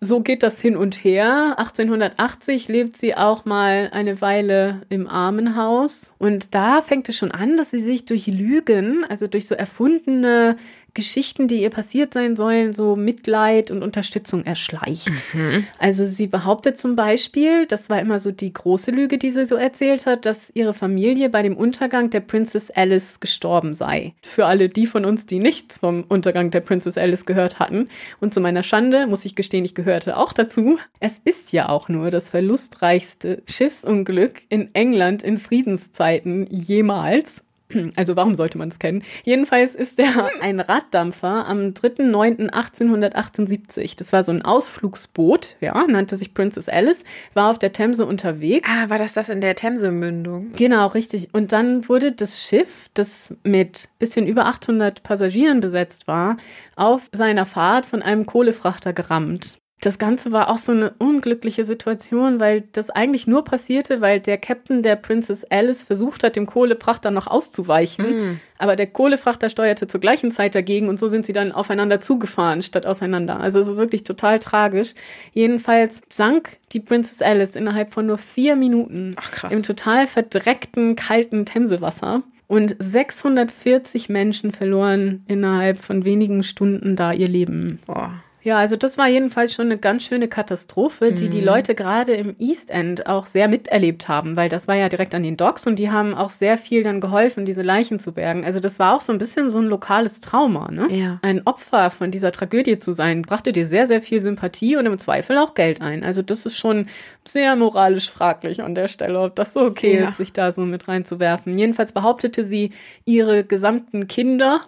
[0.00, 1.54] So geht das hin und her.
[1.58, 7.56] 1880 lebt sie auch mal eine Weile im Armenhaus und da fängt es schon an,
[7.56, 10.56] dass sie sich durch Lügen, also durch so erfundene
[10.96, 15.12] Geschichten, die ihr passiert sein sollen, so Mitleid und Unterstützung erschleicht.
[15.34, 15.66] Mhm.
[15.78, 19.56] Also sie behauptet zum Beispiel, das war immer so die große Lüge, die sie so
[19.56, 24.14] erzählt hat, dass ihre Familie bei dem Untergang der Princess Alice gestorben sei.
[24.22, 27.90] Für alle die von uns, die nichts vom Untergang der Princess Alice gehört hatten.
[28.18, 30.78] Und zu meiner Schande muss ich gestehen, ich gehörte auch dazu.
[30.98, 37.45] Es ist ja auch nur das verlustreichste Schiffsunglück in England in Friedenszeiten jemals.
[37.96, 39.02] Also warum sollte man es kennen?
[39.24, 43.96] Jedenfalls ist der ein Raddampfer am 3.9.1878.
[43.96, 48.68] Das war so ein Ausflugsboot, ja, nannte sich Princess Alice, war auf der Themse unterwegs.
[48.70, 50.52] Ah, war das das in der Themse-Mündung?
[50.56, 51.28] Genau, richtig.
[51.32, 56.36] Und dann wurde das Schiff, das mit bisschen über 800 Passagieren besetzt war,
[56.76, 62.40] auf seiner Fahrt von einem Kohlefrachter gerammt das Ganze war auch so eine unglückliche Situation,
[62.40, 67.10] weil das eigentlich nur passierte, weil der Captain der Princess Alice versucht hat, dem Kohlefrachter
[67.10, 68.06] noch auszuweichen.
[68.06, 68.40] Mm.
[68.58, 72.62] Aber der Kohlefrachter steuerte zur gleichen Zeit dagegen und so sind sie dann aufeinander zugefahren
[72.62, 73.38] statt auseinander.
[73.38, 74.94] Also es ist wirklich total tragisch.
[75.32, 81.44] Jedenfalls sank die Princess Alice innerhalb von nur vier Minuten Ach, im total verdreckten, kalten
[81.44, 82.22] Themsewasser.
[82.48, 87.80] Und 640 Menschen verloren innerhalb von wenigen Stunden da ihr Leben.
[87.86, 88.22] Boah.
[88.46, 91.30] Ja, also das war jedenfalls schon eine ganz schöne Katastrophe, die mhm.
[91.32, 95.16] die Leute gerade im East End auch sehr miterlebt haben, weil das war ja direkt
[95.16, 98.44] an den Docks und die haben auch sehr viel dann geholfen, diese Leichen zu bergen.
[98.44, 100.86] Also das war auch so ein bisschen so ein lokales Trauma, ne?
[100.92, 101.18] Ja.
[101.22, 104.96] Ein Opfer von dieser Tragödie zu sein, brachte dir sehr, sehr viel Sympathie und im
[105.00, 106.04] Zweifel auch Geld ein.
[106.04, 106.86] Also das ist schon
[107.26, 110.04] sehr moralisch fraglich an der Stelle, ob das so okay ja.
[110.04, 111.58] ist, sich da so mit reinzuwerfen.
[111.58, 112.70] Jedenfalls behauptete sie,
[113.04, 114.60] ihre gesamten Kinder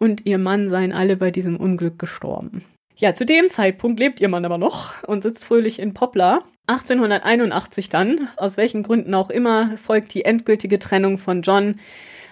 [0.00, 2.64] und ihr Mann seien alle bei diesem Unglück gestorben.
[2.96, 6.44] Ja, zu dem Zeitpunkt lebt ihr Mann aber noch und sitzt fröhlich in Poplar.
[6.66, 11.76] 1881 dann, aus welchen Gründen auch immer, folgt die endgültige Trennung von John.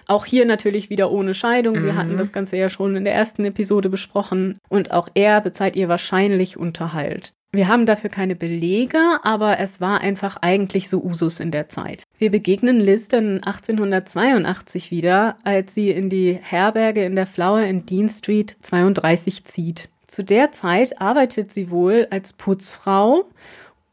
[0.07, 1.75] Auch hier natürlich wieder ohne Scheidung.
[1.75, 1.97] Wir mhm.
[1.97, 4.57] hatten das Ganze ja schon in der ersten Episode besprochen.
[4.69, 7.33] Und auch er bezahlt ihr wahrscheinlich Unterhalt.
[7.55, 12.03] Wir haben dafür keine Belege, aber es war einfach eigentlich so Usus in der Zeit.
[12.17, 17.85] Wir begegnen Liz dann 1882 wieder, als sie in die Herberge in der Flower in
[17.85, 19.89] Dean Street 32 zieht.
[20.13, 23.25] Zu der Zeit arbeitet sie wohl als Putzfrau,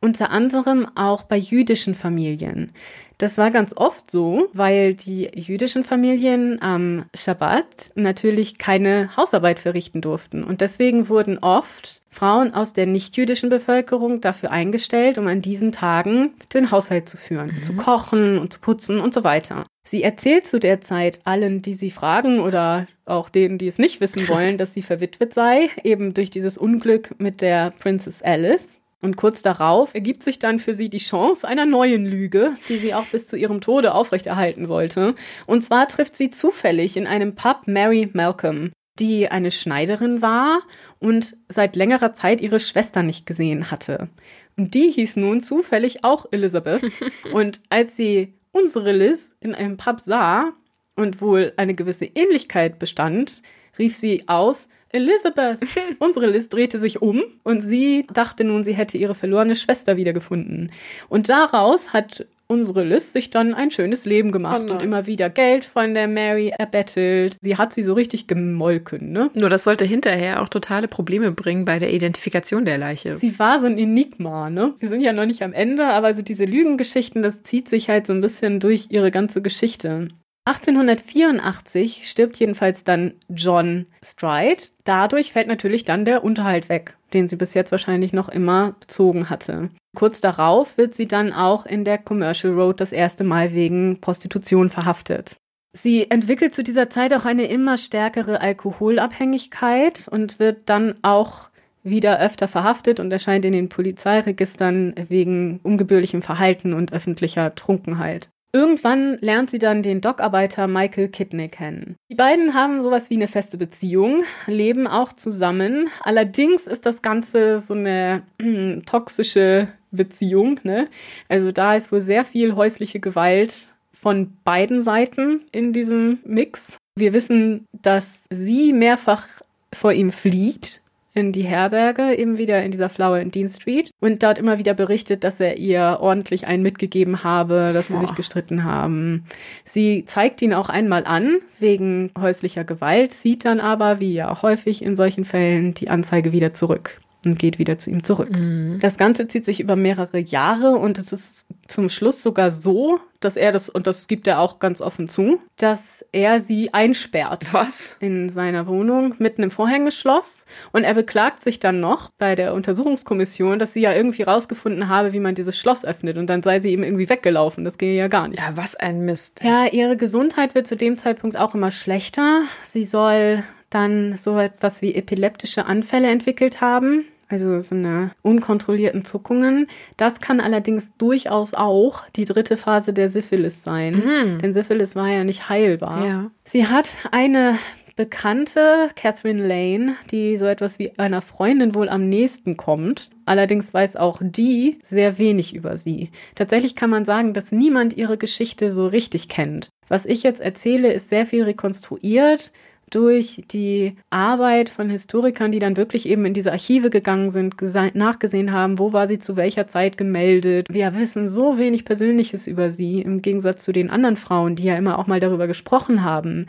[0.03, 2.73] unter anderem auch bei jüdischen Familien.
[3.17, 10.03] Das war ganz oft so, weil die jüdischen Familien am Schabbat natürlich keine Hausarbeit verrichten
[10.03, 10.45] durften.
[10.45, 16.35] Und deswegen wurden oft Frauen aus der nichtjüdischen Bevölkerung dafür eingestellt, um an diesen Tagen
[16.53, 17.63] den Haushalt zu führen, mhm.
[17.63, 19.65] zu kochen und zu putzen und so weiter.
[19.91, 24.01] Sie erzählt zu der Zeit allen, die sie fragen oder auch denen, die es nicht
[24.01, 28.79] wissen wollen, dass sie verwitwet sei, eben durch dieses Unglück mit der Princess Alice.
[29.03, 32.95] Und kurz darauf ergibt sich dann für sie die Chance einer neuen Lüge, die sie
[32.95, 35.17] auch bis zu ihrem Tode aufrechterhalten sollte.
[35.47, 40.61] Und zwar trifft sie zufällig in einem Pub Mary Malcolm, die eine Schneiderin war
[41.01, 44.09] und seit längerer Zeit ihre Schwester nicht gesehen hatte.
[44.57, 46.83] Und die hieß nun zufällig auch Elizabeth.
[47.33, 50.53] und als sie unsere Liz in einem Pub sah
[50.97, 53.43] und wohl eine gewisse Ähnlichkeit bestand,
[53.79, 55.61] rief sie aus, Elizabeth!
[56.01, 60.73] Unsere Liz drehte sich um und sie dachte nun, sie hätte ihre verlorene Schwester wiedergefunden.
[61.09, 65.31] Und daraus hat unsere Liz sich dann ein schönes Leben gemacht oh und immer wieder
[65.31, 67.37] Geld von der Mary erbettelt.
[67.41, 69.31] Sie hat sie so richtig gemolken, ne?
[69.35, 73.17] Nur das sollte hinterher auch totale Probleme bringen bei der Identifikation der Leiche.
[73.17, 74.75] Sie war so ein Enigma, ne?
[74.81, 78.09] Wir sind ja noch nicht am Ende, aber so diese Lügengeschichten, das zieht sich halt
[78.09, 80.09] so ein bisschen durch ihre ganze Geschichte.
[80.47, 84.63] 1884 stirbt jedenfalls dann John Stride.
[84.85, 89.31] Dadurch fällt natürlich dann der Unterhalt weg, den sie bis jetzt wahrscheinlich noch immer bezogen
[89.31, 89.71] hatte.
[89.97, 94.69] Kurz darauf wird sie dann auch in der Commercial Road das erste Mal wegen Prostitution
[94.69, 95.37] verhaftet.
[95.73, 101.51] Sie entwickelt zu dieser Zeit auch eine immer stärkere Alkoholabhängigkeit und wird dann auch
[101.83, 108.29] wieder öfter verhaftet und erscheint in den Polizeiregistern wegen ungebührlichem Verhalten und öffentlicher Trunkenheit.
[108.53, 111.95] Irgendwann lernt sie dann den Dockarbeiter Michael Kidney kennen.
[112.11, 115.89] Die beiden haben sowas wie eine feste Beziehung, leben auch zusammen.
[116.03, 120.61] Allerdings ist das Ganze so eine äh, toxische Beziehung.
[120.63, 120.89] Ne?
[121.29, 126.79] Also da ist wohl sehr viel häusliche Gewalt von beiden Seiten in diesem Mix.
[126.97, 129.27] Wir wissen, dass sie mehrfach
[129.73, 130.81] vor ihm flieht
[131.13, 134.75] in die Herberge, eben wieder in dieser Flower and Dean Street und dort immer wieder
[134.75, 139.25] berichtet, dass er ihr ordentlich einen mitgegeben habe, dass sie sich gestritten haben.
[139.65, 144.83] Sie zeigt ihn auch einmal an, wegen häuslicher Gewalt, sieht dann aber, wie ja häufig
[144.83, 148.37] in solchen Fällen, die Anzeige wieder zurück und geht wieder zu ihm zurück.
[148.37, 148.79] Mhm.
[148.81, 153.37] Das Ganze zieht sich über mehrere Jahre und es ist zum Schluss sogar so, dass
[153.37, 157.53] er das, und das gibt er auch ganz offen zu, dass er sie einsperrt.
[157.53, 157.97] Was?
[158.01, 160.47] In seiner Wohnung mit einem Vorhängeschloss.
[160.73, 165.13] Und er beklagt sich dann noch bei der Untersuchungskommission, dass sie ja irgendwie rausgefunden habe,
[165.13, 166.17] wie man dieses Schloss öffnet.
[166.17, 167.65] Und dann sei sie ihm irgendwie weggelaufen.
[167.65, 168.41] Das gehe ja gar nicht.
[168.41, 169.41] Ja, was ein Mist.
[169.43, 172.43] Ja, ihre Gesundheit wird zu dem Zeitpunkt auch immer schlechter.
[172.63, 179.69] Sie soll dann so etwas wie epileptische Anfälle entwickelt haben, also so eine unkontrollierten Zuckungen.
[179.97, 184.39] Das kann allerdings durchaus auch die dritte Phase der Syphilis sein, mhm.
[184.41, 186.07] denn Syphilis war ja nicht heilbar.
[186.07, 186.31] Ja.
[186.45, 187.57] Sie hat eine
[188.01, 193.11] Bekannte, Catherine Lane, die so etwas wie einer Freundin wohl am nächsten kommt.
[193.27, 196.11] Allerdings weiß auch die sehr wenig über sie.
[196.35, 199.69] Tatsächlich kann man sagen, dass niemand ihre Geschichte so richtig kennt.
[199.89, 202.53] Was ich jetzt erzähle, ist sehr viel rekonstruiert
[202.91, 207.57] durch die Arbeit von Historikern, die dann wirklich eben in diese Archive gegangen sind,
[207.95, 210.67] nachgesehen haben, wo war sie zu welcher Zeit gemeldet.
[210.71, 214.77] Wir wissen so wenig Persönliches über sie im Gegensatz zu den anderen Frauen, die ja
[214.77, 216.47] immer auch mal darüber gesprochen haben.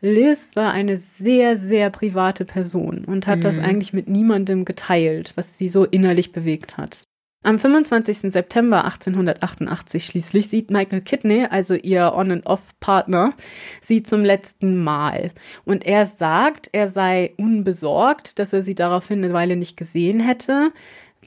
[0.00, 3.42] Liz war eine sehr, sehr private Person und hat mhm.
[3.42, 7.04] das eigentlich mit niemandem geteilt, was sie so innerlich bewegt hat.
[7.42, 8.32] Am 25.
[8.32, 13.32] September 1888 schließlich sieht Michael Kidney, also ihr On-and-Off-Partner,
[13.80, 15.30] sie zum letzten Mal.
[15.64, 20.72] Und er sagt, er sei unbesorgt, dass er sie daraufhin eine Weile nicht gesehen hätte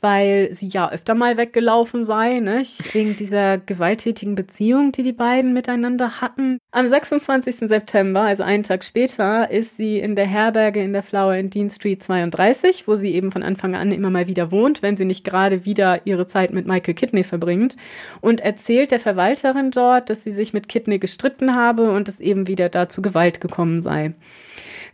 [0.04, 2.94] weil sie ja öfter mal weggelaufen sei, nicht?
[2.94, 6.60] wegen dieser gewalttätigen Beziehung, die die beiden miteinander hatten.
[6.72, 7.70] Am 26.
[7.70, 11.70] September, also einen Tag später, ist sie in der Herberge in der Flower in Dean
[11.70, 15.24] Street 32, wo sie eben von Anfang an immer mal wieder wohnt, wenn sie nicht
[15.24, 17.78] gerade wieder ihre Zeit mit Michael Kidney verbringt
[18.20, 22.48] und erzählt der Verwalterin dort, dass sie sich mit Kidney gestritten habe und es eben
[22.48, 24.13] wieder dazu Gewalt gekommen sei.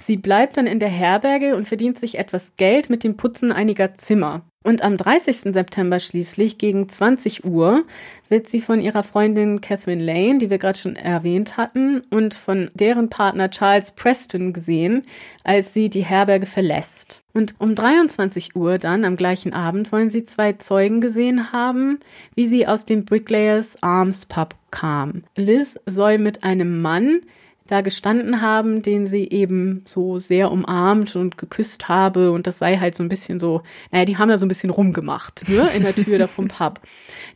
[0.01, 3.95] Sie bleibt dann in der Herberge und verdient sich etwas Geld mit dem Putzen einiger
[3.95, 4.43] Zimmer.
[4.61, 5.53] Und am 30.
[5.53, 7.85] September schließlich gegen 20 Uhr
[8.27, 12.69] wird sie von ihrer Freundin Catherine Lane, die wir gerade schon erwähnt hatten, und von
[12.73, 15.03] deren Partner Charles Preston gesehen,
[15.45, 17.23] als sie die Herberge verlässt.
[17.33, 21.99] Und um 23 Uhr dann am gleichen Abend wollen sie zwei Zeugen gesehen haben,
[22.35, 25.23] wie sie aus dem Bricklayers Arms Pub kam.
[25.37, 27.21] Liz soll mit einem Mann,
[27.69, 32.31] da gestanden haben, den sie eben so sehr umarmt und geküsst habe.
[32.31, 34.71] Und das sei halt so ein bisschen so, naja, die haben ja so ein bisschen
[34.71, 36.81] rumgemacht, ne, in der Tür da vom Pub.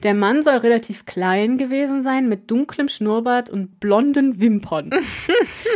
[0.01, 4.89] Der Mann soll relativ klein gewesen sein, mit dunklem Schnurrbart und blonden Wimpern.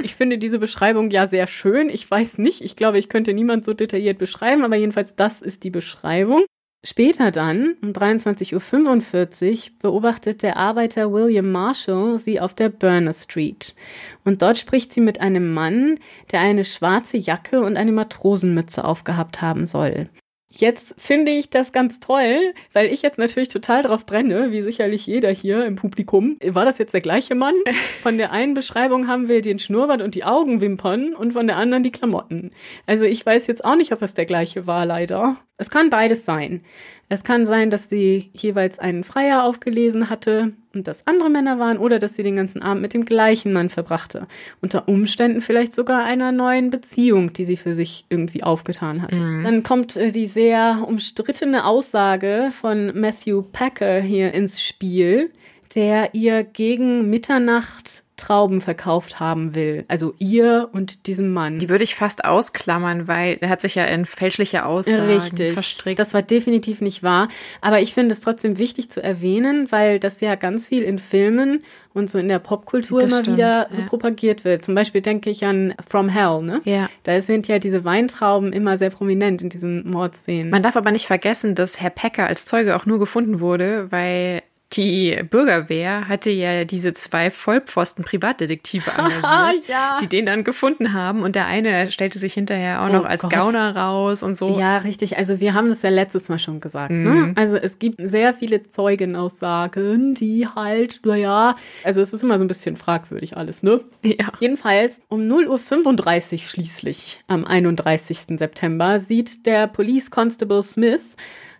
[0.03, 1.89] Ich finde diese Beschreibung ja sehr schön.
[1.89, 5.63] Ich weiß nicht, ich glaube, ich könnte niemand so detailliert beschreiben, aber jedenfalls das ist
[5.63, 6.45] die Beschreibung.
[6.85, 13.75] Später dann, um 23.45 Uhr, beobachtet der Arbeiter William Marshall sie auf der Burner Street.
[14.23, 15.99] Und dort spricht sie mit einem Mann,
[16.31, 20.09] der eine schwarze Jacke und eine Matrosenmütze aufgehabt haben soll.
[20.49, 25.05] Jetzt finde ich das ganz toll, weil ich jetzt natürlich total drauf brenne, wie sicherlich
[25.05, 26.37] jeder hier im Publikum.
[26.41, 27.53] War das jetzt der gleiche Mann?
[28.01, 31.83] Von der einen Beschreibung haben wir den Schnurrbart und die Augenwimpern und von der anderen
[31.83, 32.51] die Klamotten.
[32.85, 35.35] Also ich weiß jetzt auch nicht, ob es der gleiche war, leider.
[35.57, 36.63] Es kann beides sein.
[37.09, 41.77] Es kann sein, dass sie jeweils einen Freier aufgelesen hatte und das andere Männer waren
[41.77, 44.27] oder dass sie den ganzen Abend mit dem gleichen Mann verbrachte.
[44.61, 49.15] Unter Umständen vielleicht sogar einer neuen Beziehung, die sie für sich irgendwie aufgetan hat.
[49.15, 49.43] Mhm.
[49.43, 55.31] Dann kommt äh, die sehr umstrittene Aussage von Matthew Packer hier ins Spiel,
[55.77, 59.85] der ihr gegen Mitternacht Trauben verkauft haben will.
[59.87, 61.59] Also ihr und diesem Mann.
[61.59, 65.53] Die würde ich fast ausklammern, weil er hat sich ja in fälschliche Aussagen Richtig.
[65.53, 65.99] verstrickt.
[65.99, 67.27] Das war definitiv nicht wahr.
[67.61, 71.63] Aber ich finde es trotzdem wichtig zu erwähnen, weil das ja ganz viel in Filmen
[71.93, 73.87] und so in der Popkultur das immer stimmt, wieder so ja.
[73.87, 74.65] propagiert wird.
[74.65, 76.61] Zum Beispiel denke ich an From Hell, ne?
[76.63, 76.89] Ja.
[77.03, 80.49] Da sind ja diese Weintrauben immer sehr prominent in diesen Mordszenen.
[80.49, 84.41] Man darf aber nicht vergessen, dass Herr Pecker als Zeuge auch nur gefunden wurde, weil
[84.73, 89.97] die Bürgerwehr hatte ja diese zwei Vollpfosten Privatdetektive engagiert, ja.
[90.01, 93.21] die den dann gefunden haben und der eine stellte sich hinterher auch oh noch als
[93.21, 93.31] Gott.
[93.31, 94.59] Gauner raus und so.
[94.59, 95.17] Ja, richtig.
[95.17, 96.91] Also wir haben das ja letztes Mal schon gesagt.
[96.91, 97.09] Ne?
[97.09, 97.27] Mhm.
[97.27, 97.33] Ne?
[97.35, 102.49] Also es gibt sehr viele Zeugenaussagen, die halt, naja, also es ist immer so ein
[102.49, 103.81] bisschen fragwürdig alles, ne?
[104.03, 104.31] Ja.
[104.39, 108.37] Jedenfalls um 0.35 Uhr schließlich am 31.
[108.37, 111.15] September sieht der Police Constable Smith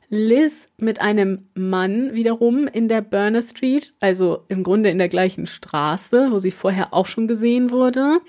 [0.10, 5.46] Liz mit einem Mann wiederum in der Burner Street, also im Grunde in der gleichen
[5.46, 8.20] Straße, wo sie vorher auch schon gesehen wurde,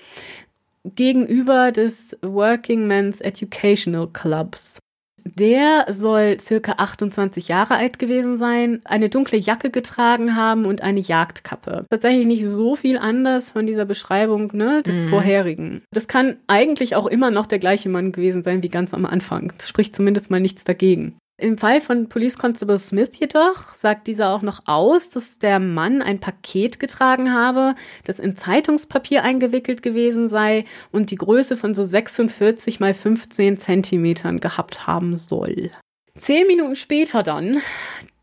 [0.83, 4.79] gegenüber des Working Men's Educational Clubs.
[5.23, 10.99] Der soll circa 28 Jahre alt gewesen sein, eine dunkle Jacke getragen haben und eine
[10.99, 11.85] Jagdkappe.
[11.89, 15.09] Tatsächlich nicht so viel anders von dieser Beschreibung ne, des mhm.
[15.09, 15.81] vorherigen.
[15.91, 19.53] Das kann eigentlich auch immer noch der gleiche Mann gewesen sein wie ganz am Anfang.
[19.57, 21.17] Das spricht zumindest mal nichts dagegen.
[21.39, 26.01] Im Fall von Police Constable Smith jedoch sagt dieser auch noch aus, dass der Mann
[26.01, 31.83] ein Paket getragen habe, das in Zeitungspapier eingewickelt gewesen sei und die Größe von so
[31.83, 35.71] 46 mal 15 Zentimetern gehabt haben soll.
[36.17, 37.61] Zehn Minuten später dann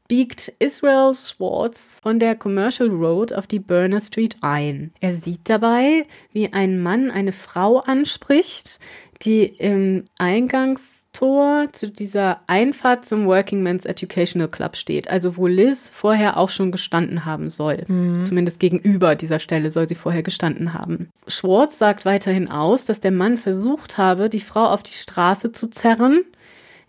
[0.09, 4.93] biegt Israel Schwartz von der Commercial Road auf die Burner Street ein.
[5.01, 8.79] Er sieht dabei, wie ein Mann eine Frau anspricht,
[9.23, 15.09] die im Eingangs Tor zu dieser Einfahrt zum Working Men's Educational Club steht.
[15.09, 17.85] Also wo Liz vorher auch schon gestanden haben soll.
[17.89, 18.23] Mhm.
[18.23, 21.09] Zumindest gegenüber dieser Stelle soll sie vorher gestanden haben.
[21.27, 25.71] Schwartz sagt weiterhin aus, dass der Mann versucht habe, die Frau auf die Straße zu
[25.71, 26.23] zerren.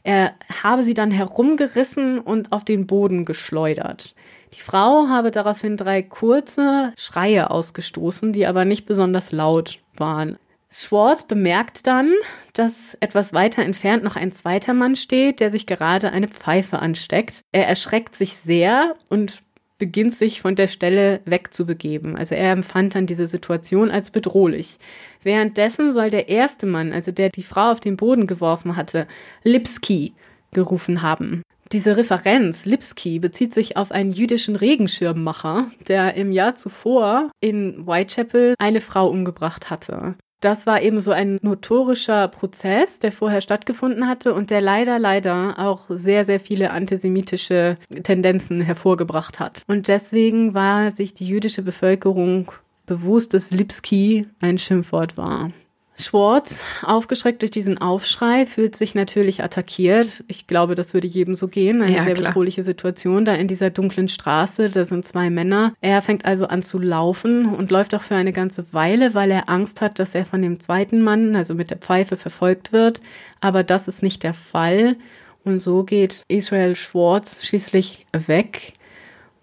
[0.04, 4.14] Er habe sie dann herumgerissen und auf den Boden geschleudert.
[4.54, 10.38] Die Frau habe daraufhin drei kurze Schreie ausgestoßen, die aber nicht besonders laut waren.
[10.70, 12.12] Schwartz bemerkt dann,
[12.54, 17.42] dass etwas weiter entfernt noch ein zweiter Mann steht, der sich gerade eine Pfeife ansteckt.
[17.54, 19.44] Er erschreckt sich sehr und
[19.78, 22.18] beginnt sich von der Stelle wegzubegeben.
[22.18, 24.78] Also er empfand dann diese Situation als bedrohlich.
[25.24, 29.08] Währenddessen soll der erste Mann, also der die Frau auf den Boden geworfen hatte,
[29.44, 30.14] Lipski
[30.52, 31.44] gerufen haben.
[31.72, 38.56] Diese Referenz, Lipski, bezieht sich auf einen jüdischen Regenschirmmacher, der im Jahr zuvor in Whitechapel
[38.58, 44.34] eine Frau umgebracht hatte das war eben so ein notorischer Prozess, der vorher stattgefunden hatte
[44.34, 49.64] und der leider, leider auch sehr, sehr viele antisemitische Tendenzen hervorgebracht hat.
[49.68, 52.52] Und deswegen war sich die jüdische Bevölkerung
[52.86, 55.52] bewusst, dass Lipski ein Schimpfwort war.
[56.00, 60.24] Schwartz, aufgeschreckt durch diesen Aufschrei, fühlt sich natürlich attackiert.
[60.28, 61.82] Ich glaube, das würde jedem so gehen.
[61.82, 62.30] Eine ja, sehr klar.
[62.30, 64.70] bedrohliche Situation da in dieser dunklen Straße.
[64.70, 65.74] Da sind zwei Männer.
[65.82, 69.50] Er fängt also an zu laufen und läuft auch für eine ganze Weile, weil er
[69.50, 73.02] Angst hat, dass er von dem zweiten Mann, also mit der Pfeife, verfolgt wird.
[73.42, 74.98] Aber das ist nicht der Fall.
[75.44, 78.74] Und so geht Israel Schwartz schließlich weg.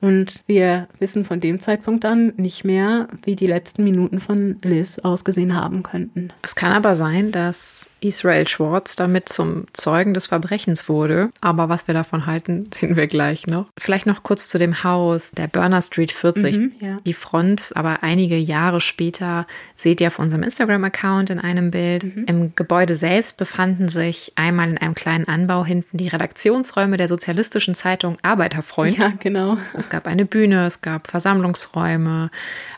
[0.04, 4.98] Und wir wissen von dem Zeitpunkt an nicht mehr, wie die letzten Minuten von Liz
[4.98, 6.30] ausgesehen haben könnten.
[6.42, 11.30] Es kann aber sein, dass Israel Schwartz damit zum Zeugen des Verbrechens wurde.
[11.40, 13.68] Aber was wir davon halten, sehen wir gleich noch.
[13.78, 16.58] Vielleicht noch kurz zu dem Haus, der Burner Street 40.
[16.58, 16.98] Mhm, ja.
[17.06, 22.04] Die Front, aber einige Jahre später seht ihr auf unserem Instagram-Account in einem Bild.
[22.04, 22.24] Mhm.
[22.26, 27.74] Im Gebäude selbst befanden sich einmal in einem kleinen Anbau hinten die Redaktionsräume der sozialistischen
[27.74, 28.98] Zeitung Arbeiterfreund.
[28.98, 29.56] Ja, genau.
[29.72, 32.32] Es gab eine Bühne, es gab Versammlungsräume.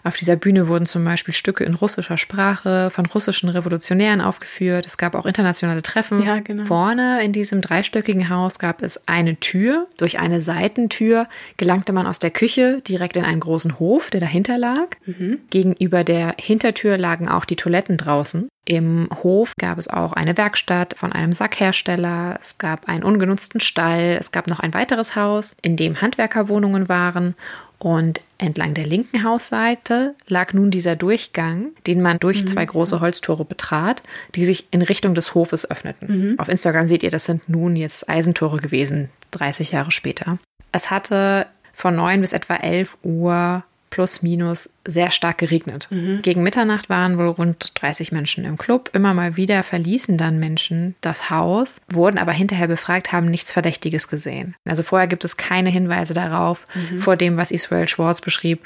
[0.05, 4.85] Auf dieser Bühne wurden zum Beispiel Stücke in russischer Sprache von russischen Revolutionären aufgeführt.
[4.85, 6.23] Es gab auch internationale Treffen.
[6.23, 6.65] Ja, genau.
[6.65, 9.87] Vorne in diesem dreistöckigen Haus gab es eine Tür.
[9.97, 11.27] Durch eine Seitentür
[11.57, 14.89] gelangte man aus der Küche direkt in einen großen Hof, der dahinter lag.
[15.07, 15.39] Mhm.
[15.51, 18.47] Gegenüber der Hintertür lagen auch die Toiletten draußen.
[18.69, 24.17] Im Hof gab es auch eine Werkstatt von einem Sackhersteller, es gab einen ungenutzten Stall,
[24.19, 27.37] es gab noch ein weiteres Haus, in dem Handwerkerwohnungen waren
[27.79, 32.49] und entlang der linken Hausseite lag nun dieser Durchgang, den man durch mhm.
[32.49, 34.03] zwei große Holztore betrat,
[34.35, 36.31] die sich in Richtung des Hofes öffneten.
[36.31, 36.39] Mhm.
[36.41, 40.39] Auf Instagram seht ihr, das sind nun jetzt Eisentore gewesen, 30 Jahre später.
[40.73, 45.88] Es hatte von 9 bis etwa 11 Uhr plus minus sehr stark geregnet.
[45.90, 46.20] Mhm.
[46.22, 48.90] Gegen Mitternacht waren wohl rund 30 Menschen im Club.
[48.92, 54.09] Immer mal wieder verließen dann Menschen das Haus, wurden aber hinterher befragt, haben nichts Verdächtiges
[54.09, 54.55] gesehen.
[54.64, 56.99] Also vorher gibt es keine Hinweise darauf, mhm.
[56.99, 58.61] vor dem, was Israel Schwartz beschrieb,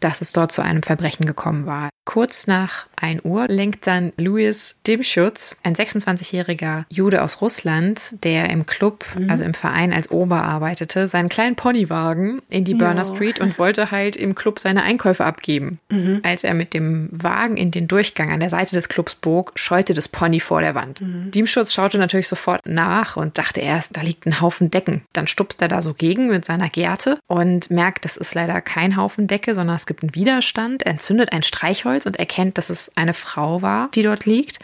[0.00, 1.90] dass es dort zu einem Verbrechen gekommen war.
[2.06, 8.64] Kurz nach 1 Uhr lenkt dann Louis Dimschutz, ein 26-jähriger Jude aus Russland, der im
[8.64, 9.28] Club, mhm.
[9.28, 13.14] also im Verein als Ober arbeitete, seinen kleinen Ponywagen in die Burner jo.
[13.14, 15.80] Street und wollte halt im Club seine Einkäufe abgeben.
[15.88, 16.20] Mhm.
[16.22, 19.92] Als er mit dem Wagen in den Durchgang an der Seite des Clubs bog, scheute
[19.92, 21.00] das Pony vor der Wand.
[21.00, 21.32] Mhm.
[21.32, 25.02] Dimschutz schaute natürlich sofort nach und dachte erst, da liegt ein Haufen Decken.
[25.12, 28.96] Dann stupst er da so gegen mit seiner Gerte und merkt, das ist leider kein
[28.96, 30.82] Haufen Decke, sondern es gibt einen Widerstand.
[30.82, 34.58] Er entzündet ein Streichholz und erkennt, dass es eine Frau war, die dort liegt.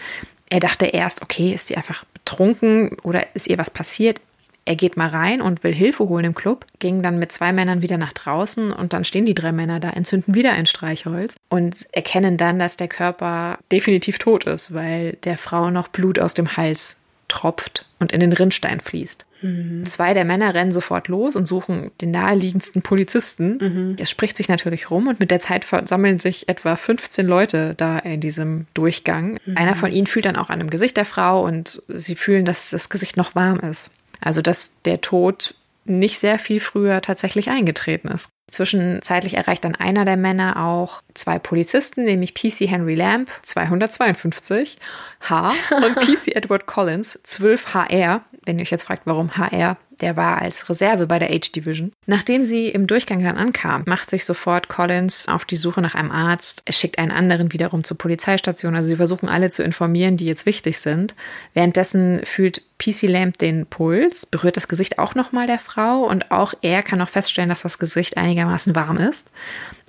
[0.51, 4.21] Er dachte erst, okay, ist sie einfach betrunken oder ist ihr was passiert?
[4.65, 7.83] Er geht mal rein und will Hilfe holen im Club, ging dann mit zwei Männern
[7.83, 11.89] wieder nach draußen und dann stehen die drei Männer da, entzünden wieder ein Streichholz und
[11.91, 16.57] erkennen dann, dass der Körper definitiv tot ist, weil der Frau noch Blut aus dem
[16.57, 19.27] Hals tropft und in den Rinnstein fließt.
[19.43, 19.85] Mhm.
[19.85, 23.59] Zwei der Männer rennen sofort los und suchen den naheliegendsten Polizisten.
[23.61, 23.97] Mhm.
[23.99, 27.99] Es spricht sich natürlich rum und mit der Zeit versammeln sich etwa 15 Leute da
[27.99, 29.39] in diesem Durchgang.
[29.45, 29.57] Mhm.
[29.57, 32.71] Einer von ihnen fühlt dann auch an dem Gesicht der Frau und sie fühlen, dass
[32.71, 33.91] das Gesicht noch warm ist.
[34.21, 38.31] Also dass der Tod nicht sehr viel früher tatsächlich eingetreten ist.
[38.53, 44.79] Zwischenzeitlich erreicht dann einer der Männer auch zwei Polizisten, nämlich PC Henry Lamb 252
[45.23, 48.23] H und PC Edward Collins 12 HR.
[48.45, 51.93] Wenn ihr euch jetzt fragt, warum HR, der war als Reserve bei der H-Division.
[52.07, 56.11] Nachdem sie im Durchgang dann ankam, macht sich sofort Collins auf die Suche nach einem
[56.11, 56.63] Arzt.
[56.65, 58.75] Er schickt einen anderen wiederum zur Polizeistation.
[58.75, 61.15] Also sie versuchen alle zu informieren, die jetzt wichtig sind.
[61.55, 66.53] Währenddessen fühlt PC Lamb den Puls, berührt das Gesicht auch nochmal der Frau und auch
[66.63, 69.31] er kann noch feststellen, dass das Gesicht einigermaßen warm ist.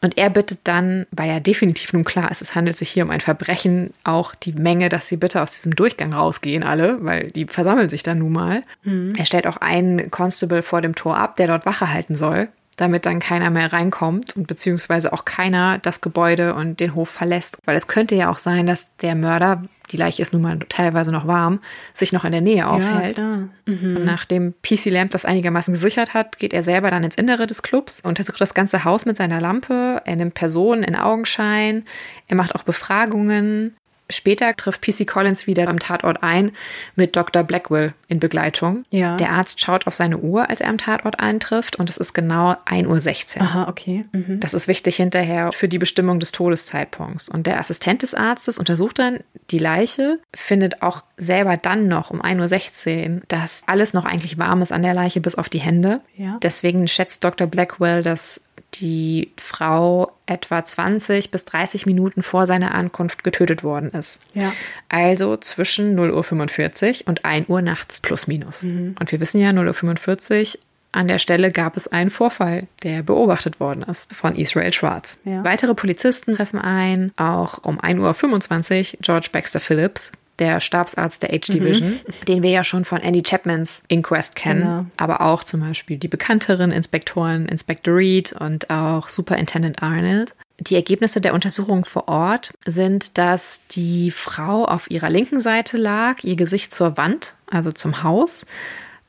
[0.01, 3.09] Und er bittet dann, weil ja definitiv nun klar ist, es handelt sich hier um
[3.09, 7.45] ein Verbrechen, auch die Menge, dass sie bitte aus diesem Durchgang rausgehen, alle, weil die
[7.45, 8.63] versammeln sich dann nun mal.
[8.83, 9.13] Mhm.
[9.17, 13.05] Er stellt auch einen Constable vor dem Tor ab, der dort Wache halten soll damit
[13.05, 17.57] dann keiner mehr reinkommt und beziehungsweise auch keiner das Gebäude und den Hof verlässt.
[17.65, 21.11] Weil es könnte ja auch sein, dass der Mörder, die Leiche ist nun mal teilweise
[21.11, 21.59] noch warm,
[21.93, 23.17] sich noch in der Nähe aufhält.
[23.17, 24.03] Ja, mhm.
[24.03, 28.01] Nachdem PC Lamp das einigermaßen gesichert hat, geht er selber dann ins Innere des Clubs,
[28.01, 31.83] untersucht das ganze Haus mit seiner Lampe, er nimmt Personen in Augenschein,
[32.27, 33.75] er macht auch Befragungen,
[34.13, 36.51] Später trifft PC Collins wieder am Tatort ein
[36.95, 37.43] mit Dr.
[37.43, 38.85] Blackwell in Begleitung.
[38.89, 39.15] Ja.
[39.15, 42.51] Der Arzt schaut auf seine Uhr, als er am Tatort eintrifft und es ist genau
[42.65, 43.41] 1.16 Uhr.
[43.41, 44.05] Aha, okay.
[44.11, 44.39] Mhm.
[44.39, 47.29] Das ist wichtig hinterher für die Bestimmung des Todeszeitpunkts.
[47.29, 49.19] Und der Assistent des Arztes untersucht dann
[49.51, 54.61] die Leiche, findet auch selber dann noch um 1.16 Uhr, dass alles noch eigentlich warm
[54.61, 56.01] ist an der Leiche bis auf die Hände.
[56.15, 56.37] Ja.
[56.41, 57.47] Deswegen schätzt Dr.
[57.47, 64.21] Blackwell, dass die Frau etwa 20 bis 30 Minuten vor seiner Ankunft getötet worden ist.
[64.33, 64.51] Ja.
[64.89, 68.63] Also zwischen 0.45 Uhr und 1 Uhr nachts plus minus.
[68.63, 68.95] Mhm.
[68.99, 70.61] Und wir wissen ja, 0.45 Uhr
[70.93, 75.19] an der Stelle gab es einen Vorfall, der beobachtet worden ist von Israel Schwarz.
[75.25, 75.43] Ja.
[75.43, 81.89] Weitere Polizisten treffen ein, auch um 1.25 Uhr George Baxter Phillips, der Stabsarzt der H-Division,
[81.91, 82.25] mhm.
[82.27, 84.85] den wir ja schon von Andy Chapmans Inquest kennen, genau.
[84.97, 90.33] aber auch zum Beispiel die bekannteren Inspektoren Inspector Reed und auch Superintendent Arnold.
[90.59, 96.23] Die Ergebnisse der Untersuchung vor Ort sind, dass die Frau auf ihrer linken Seite lag,
[96.23, 98.45] ihr Gesicht zur Wand, also zum Haus.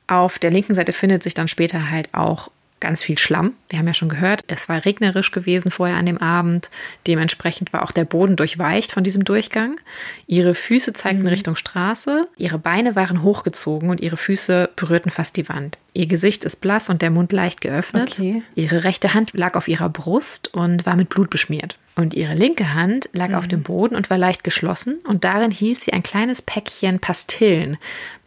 [0.06, 2.50] Auf der linken Seite findet sich dann später halt auch
[2.80, 3.54] ganz viel Schlamm.
[3.74, 6.70] Wir haben ja schon gehört, es war regnerisch gewesen vorher an dem Abend.
[7.08, 9.80] Dementsprechend war auch der Boden durchweicht von diesem Durchgang.
[10.28, 11.28] Ihre Füße zeigten mhm.
[11.30, 15.76] Richtung Straße, ihre Beine waren hochgezogen und ihre Füße berührten fast die Wand.
[15.92, 18.12] Ihr Gesicht ist blass und der Mund leicht geöffnet.
[18.12, 18.44] Okay.
[18.54, 21.76] Ihre rechte Hand lag auf ihrer Brust und war mit Blut beschmiert.
[21.96, 23.34] Und ihre linke Hand lag mhm.
[23.36, 27.76] auf dem Boden und war leicht geschlossen und darin hielt sie ein kleines Päckchen Pastillen,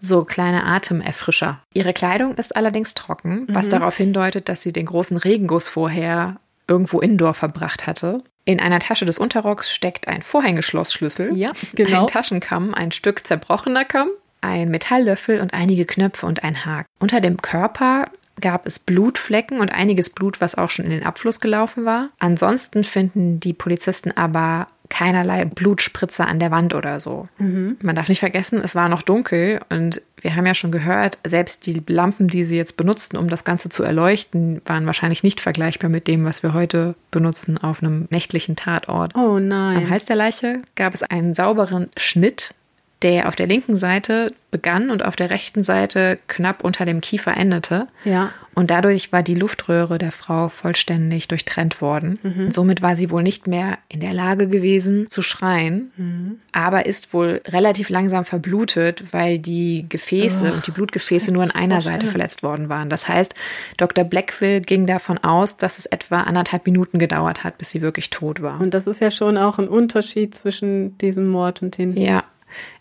[0.02, 1.60] so kleine Atemerfrischer.
[1.74, 3.48] Ihre Kleidung ist allerdings trocken, mhm.
[3.50, 8.24] was darauf hindeutet, dass sie den großen Regenguss vorher irgendwo indoor verbracht hatte.
[8.44, 12.02] In einer Tasche des Unterrocks steckt ein Vorhängeschlossschlüssel, ja, genau.
[12.02, 14.10] ein Taschenkamm, ein Stück zerbrochener Kamm,
[14.42, 16.88] ein Metalllöffel und einige Knöpfe und ein Haken.
[17.00, 18.10] Unter dem Körper
[18.42, 22.10] gab es Blutflecken und einiges Blut, was auch schon in den Abfluss gelaufen war.
[22.20, 27.28] Ansonsten finden die Polizisten aber keinerlei Blutspritzer an der Wand oder so.
[27.38, 27.78] Mhm.
[27.82, 31.66] Man darf nicht vergessen, es war noch dunkel und wir haben ja schon gehört, selbst
[31.68, 35.90] die Lampen, die sie jetzt benutzten, um das Ganze zu erleuchten, waren wahrscheinlich nicht vergleichbar
[35.90, 39.16] mit dem, was wir heute benutzen auf einem nächtlichen Tatort.
[39.16, 39.78] Oh nein.
[39.78, 42.56] Am Hals der Leiche gab es einen sauberen Schnitt
[43.04, 47.36] der auf der linken Seite begann und auf der rechten Seite knapp unter dem Kiefer
[47.36, 47.88] endete.
[48.06, 48.32] Ja.
[48.56, 52.18] Und dadurch war die Luftröhre der Frau vollständig durchtrennt worden.
[52.24, 52.50] Mhm.
[52.50, 56.40] Somit war sie wohl nicht mehr in der Lage gewesen zu schreien, mhm.
[56.54, 61.52] aber ist wohl relativ langsam verblutet, weil die Gefäße oh, und die Blutgefäße nur an
[61.52, 62.90] einer Seite verletzt worden waren.
[62.90, 63.36] Das heißt,
[63.76, 64.06] Dr.
[64.06, 68.42] Blackville ging davon aus, dass es etwa anderthalb Minuten gedauert hat, bis sie wirklich tot
[68.42, 68.60] war.
[68.60, 71.96] Und das ist ja schon auch ein Unterschied zwischen diesem Mord und den.
[71.96, 72.24] Ja,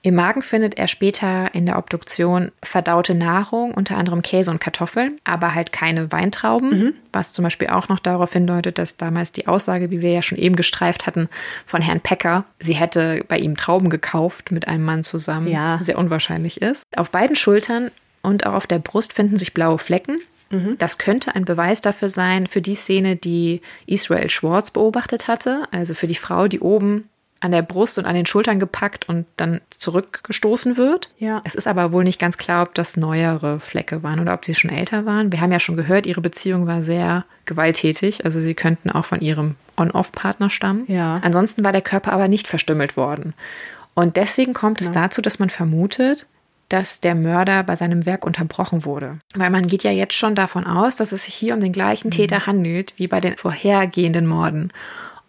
[0.03, 5.19] im Magen findet er später in der Obduktion verdaute Nahrung, unter anderem Käse und Kartoffeln,
[5.25, 6.95] aber halt keine Weintrauben, mhm.
[7.13, 10.39] was zum Beispiel auch noch darauf hindeutet, dass damals die Aussage, wie wir ja schon
[10.39, 11.29] eben gestreift hatten,
[11.65, 15.79] von Herrn Pecker, sie hätte bei ihm Trauben gekauft mit einem Mann zusammen, ja.
[15.81, 16.83] sehr unwahrscheinlich ist.
[16.97, 17.91] Auf beiden Schultern
[18.23, 20.21] und auch auf der Brust finden sich blaue Flecken.
[20.51, 20.77] Mhm.
[20.79, 25.95] Das könnte ein Beweis dafür sein, für die Szene, die Israel Schwartz beobachtet hatte, also
[25.95, 27.09] für die Frau, die oben
[27.41, 31.11] an der Brust und an den Schultern gepackt und dann zurückgestoßen wird.
[31.19, 31.43] Ja.
[31.45, 34.55] Es ist aber wohl nicht ganz klar, ob das neuere Flecke waren oder ob sie
[34.55, 35.33] schon älter waren.
[35.33, 39.21] Wir haben ja schon gehört, ihre Beziehung war sehr gewalttätig, also sie könnten auch von
[39.21, 40.85] ihrem On-Off-Partner stammen.
[40.89, 41.21] Ja.
[41.23, 43.35] Ansonsten war der Körper aber nicht verstümmelt worden.
[43.95, 44.93] Und deswegen kommt es ja.
[44.95, 46.27] dazu, dass man vermutet,
[46.69, 49.19] dass der Mörder bei seinem Werk unterbrochen wurde.
[49.35, 52.11] Weil man geht ja jetzt schon davon aus, dass es sich hier um den gleichen
[52.11, 54.73] Täter handelt wie bei den vorhergehenden Morden.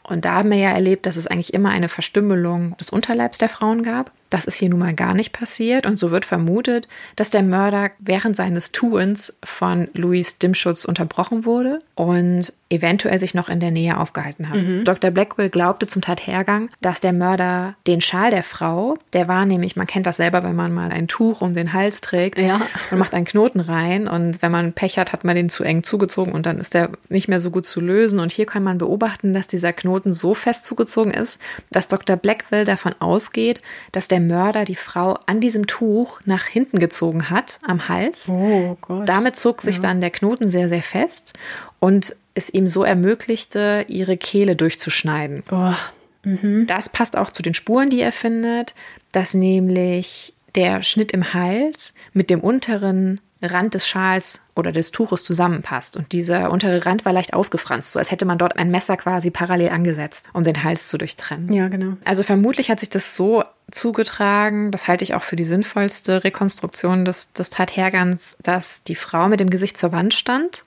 [0.07, 3.49] Und da haben wir ja erlebt, dass es eigentlich immer eine Verstümmelung des Unterleibs der
[3.49, 4.11] Frauen gab.
[4.29, 7.91] Das ist hier nun mal gar nicht passiert und so wird vermutet, dass der Mörder
[7.99, 13.97] während seines Tuens von Louis Dimschutz unterbrochen wurde und eventuell sich noch in der Nähe
[13.97, 14.57] aufgehalten hat.
[14.57, 14.83] Mhm.
[14.83, 15.11] Dr.
[15.11, 19.87] Blackwell glaubte zum Tathergang, dass der Mörder den Schal der Frau, der war nämlich, man
[19.87, 22.61] kennt das selber, wenn man mal ein Tuch um den Hals trägt ja.
[22.91, 25.83] und macht einen Knoten rein und wenn man Pech hat, hat man den zu eng
[25.83, 28.77] zugezogen und dann ist der nicht mehr so gut zu lösen und hier kann man
[28.77, 32.17] beobachten, dass dieser Knoten so fest zugezogen ist, dass Dr.
[32.17, 33.61] Blackwell davon ausgeht,
[33.93, 38.27] dass der der Mörder die Frau an diesem Tuch nach hinten gezogen hat, am Hals.
[38.29, 39.07] Oh Gott.
[39.07, 39.83] Damit zog sich ja.
[39.83, 41.33] dann der Knoten sehr, sehr fest
[41.79, 45.43] und es ihm so ermöglichte, ihre Kehle durchzuschneiden.
[45.51, 45.73] Oh.
[46.23, 46.65] Mhm.
[46.65, 48.73] Das passt auch zu den Spuren, die er findet,
[49.11, 55.23] dass nämlich der Schnitt im Hals mit dem unteren Rand des Schals oder des Tuches
[55.23, 55.95] zusammenpasst.
[55.95, 59.29] Und dieser untere Rand war leicht ausgefranst, so als hätte man dort ein Messer quasi
[59.29, 61.53] parallel angesetzt, um den Hals zu durchtrennen.
[61.53, 61.97] Ja, genau.
[62.03, 67.05] Also vermutlich hat sich das so zugetragen, das halte ich auch für die sinnvollste Rekonstruktion
[67.05, 70.65] des, des Tathergangs, dass die Frau mit dem Gesicht zur Wand stand,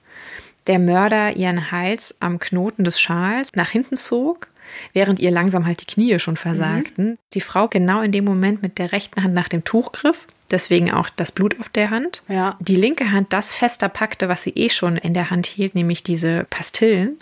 [0.67, 4.47] der Mörder ihren Hals am Knoten des Schals nach hinten zog
[4.93, 7.11] während ihr langsam halt die Knie schon versagten.
[7.11, 7.17] Mhm.
[7.33, 10.91] Die Frau genau in dem Moment mit der rechten Hand nach dem Tuch griff deswegen
[10.91, 12.23] auch das Blut auf der Hand.
[12.27, 12.57] Ja.
[12.59, 16.03] Die linke Hand das fester packte, was sie eh schon in der Hand hielt, nämlich
[16.03, 17.17] diese Pastillen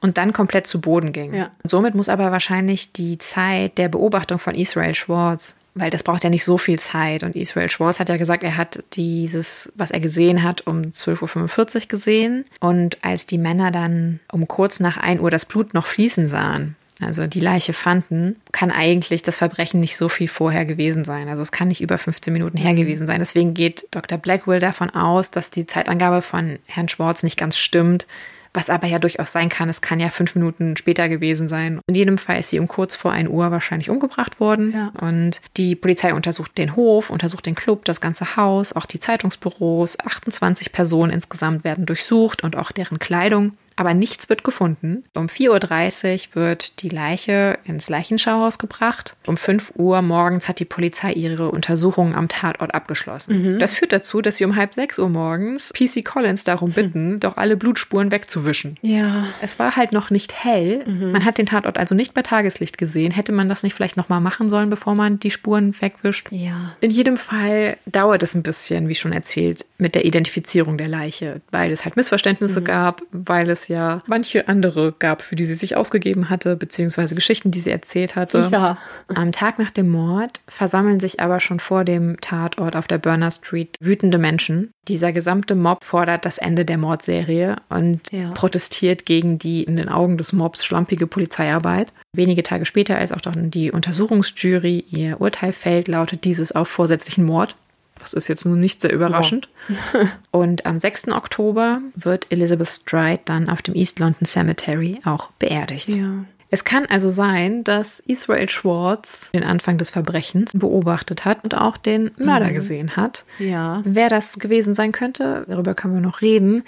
[0.00, 1.34] und dann komplett zu Boden ging.
[1.34, 1.50] Ja.
[1.64, 6.30] Somit muss aber wahrscheinlich die Zeit der Beobachtung von Israel Schwartz, weil das braucht ja
[6.30, 7.22] nicht so viel Zeit.
[7.22, 11.74] Und Israel Schwartz hat ja gesagt, er hat dieses, was er gesehen hat, um 12.45
[11.74, 12.44] Uhr gesehen.
[12.60, 16.76] Und als die Männer dann um kurz nach 1 Uhr das Blut noch fließen sahen,
[17.00, 21.28] also die Leiche fanden, kann eigentlich das Verbrechen nicht so viel vorher gewesen sein.
[21.28, 22.76] Also es kann nicht über 15 Minuten her mhm.
[22.76, 23.20] gewesen sein.
[23.20, 24.18] Deswegen geht Dr.
[24.18, 28.06] Blackwell davon aus, dass die Zeitangabe von Herrn Schwartz nicht ganz stimmt.
[28.54, 31.78] Was aber ja durchaus sein kann, es kann ja fünf Minuten später gewesen sein.
[31.86, 34.72] In jedem Fall ist sie um kurz vor 1 Uhr wahrscheinlich umgebracht worden.
[34.72, 34.92] Ja.
[35.06, 40.00] Und die Polizei untersucht den Hof, untersucht den Club, das ganze Haus, auch die Zeitungsbüros.
[40.00, 45.04] 28 Personen insgesamt werden durchsucht und auch deren Kleidung aber nichts wird gefunden.
[45.14, 49.16] Um 4.30 Uhr wird die Leiche ins Leichenschauhaus gebracht.
[49.26, 53.54] Um 5 Uhr morgens hat die Polizei ihre Untersuchungen am Tatort abgeschlossen.
[53.54, 53.58] Mhm.
[53.58, 57.20] Das führt dazu, dass sie um halb 6 Uhr morgens PC Collins darum bitten, mhm.
[57.20, 58.78] doch alle Blutspuren wegzuwischen.
[58.80, 59.26] Ja.
[59.42, 60.82] Es war halt noch nicht hell.
[60.86, 61.12] Mhm.
[61.12, 63.12] Man hat den Tatort also nicht bei Tageslicht gesehen.
[63.12, 66.28] Hätte man das nicht vielleicht nochmal machen sollen, bevor man die Spuren wegwischt?
[66.30, 66.74] Ja.
[66.80, 71.42] In jedem Fall dauert es ein bisschen, wie schon erzählt, mit der Identifizierung der Leiche,
[71.52, 72.64] weil es halt Missverständnisse mhm.
[72.64, 77.50] gab, weil es ja manche andere gab, für die sie sich ausgegeben hatte, beziehungsweise Geschichten,
[77.50, 78.48] die sie erzählt hatte.
[78.52, 78.78] Ja.
[79.08, 83.30] Am Tag nach dem Mord versammeln sich aber schon vor dem Tatort auf der Burner
[83.30, 84.70] Street wütende Menschen.
[84.88, 88.30] Dieser gesamte Mob fordert das Ende der Mordserie und ja.
[88.32, 91.92] protestiert gegen die in den Augen des Mobs schlampige Polizeiarbeit.
[92.12, 97.24] Wenige Tage später, als auch dann die Untersuchungsjury ihr Urteil fällt, lautet dieses auf vorsätzlichen
[97.24, 97.56] Mord.
[97.98, 99.48] Das ist jetzt nun nicht sehr überraschend.
[99.68, 100.08] Wow.
[100.30, 101.08] und am 6.
[101.08, 105.88] Oktober wird Elizabeth Stride dann auf dem East London Cemetery auch beerdigt.
[105.88, 106.24] Ja.
[106.48, 111.76] Es kann also sein, dass Israel Schwartz den Anfang des Verbrechens beobachtet hat und auch
[111.76, 112.54] den Mörder mhm.
[112.54, 113.24] gesehen hat.
[113.38, 113.82] Ja.
[113.84, 116.62] Wer das gewesen sein könnte, darüber können wir noch reden.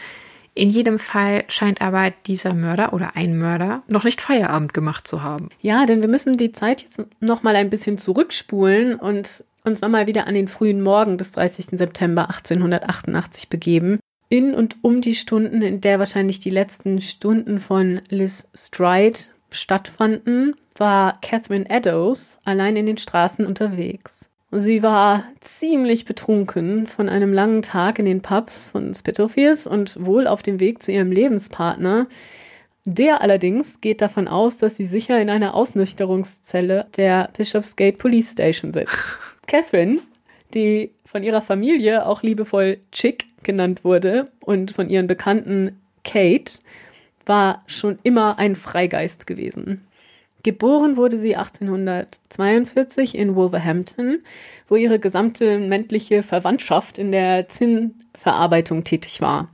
[0.54, 5.22] In jedem Fall scheint aber dieser Mörder oder ein Mörder noch nicht Feierabend gemacht zu
[5.22, 5.50] haben.
[5.60, 10.06] Ja, denn wir müssen die Zeit jetzt noch mal ein bisschen zurückspulen und uns nochmal
[10.06, 11.78] wieder an den frühen Morgen des 30.
[11.78, 14.00] September 1888 begeben.
[14.28, 19.18] In und um die Stunden, in der wahrscheinlich die letzten Stunden von Liz Stride
[19.50, 24.28] stattfanden, war Catherine Eddowes allein in den Straßen unterwegs.
[24.50, 30.26] Sie war ziemlich betrunken von einem langen Tag in den Pubs von Spitalfields und wohl
[30.26, 32.06] auf dem Weg zu ihrem Lebenspartner.
[32.86, 38.72] Der allerdings geht davon aus, dass sie sicher in einer Ausnüchterungszelle der Bishopsgate Police Station
[38.72, 38.96] sitzt.
[39.49, 39.96] Catherine,
[40.55, 46.61] die von ihrer Familie auch liebevoll Chick genannt wurde und von ihren Bekannten Kate,
[47.26, 49.84] war schon immer ein Freigeist gewesen.
[50.44, 54.20] Geboren wurde sie 1842 in Wolverhampton,
[54.68, 59.49] wo ihre gesamte männliche Verwandtschaft in der Zinnverarbeitung tätig war.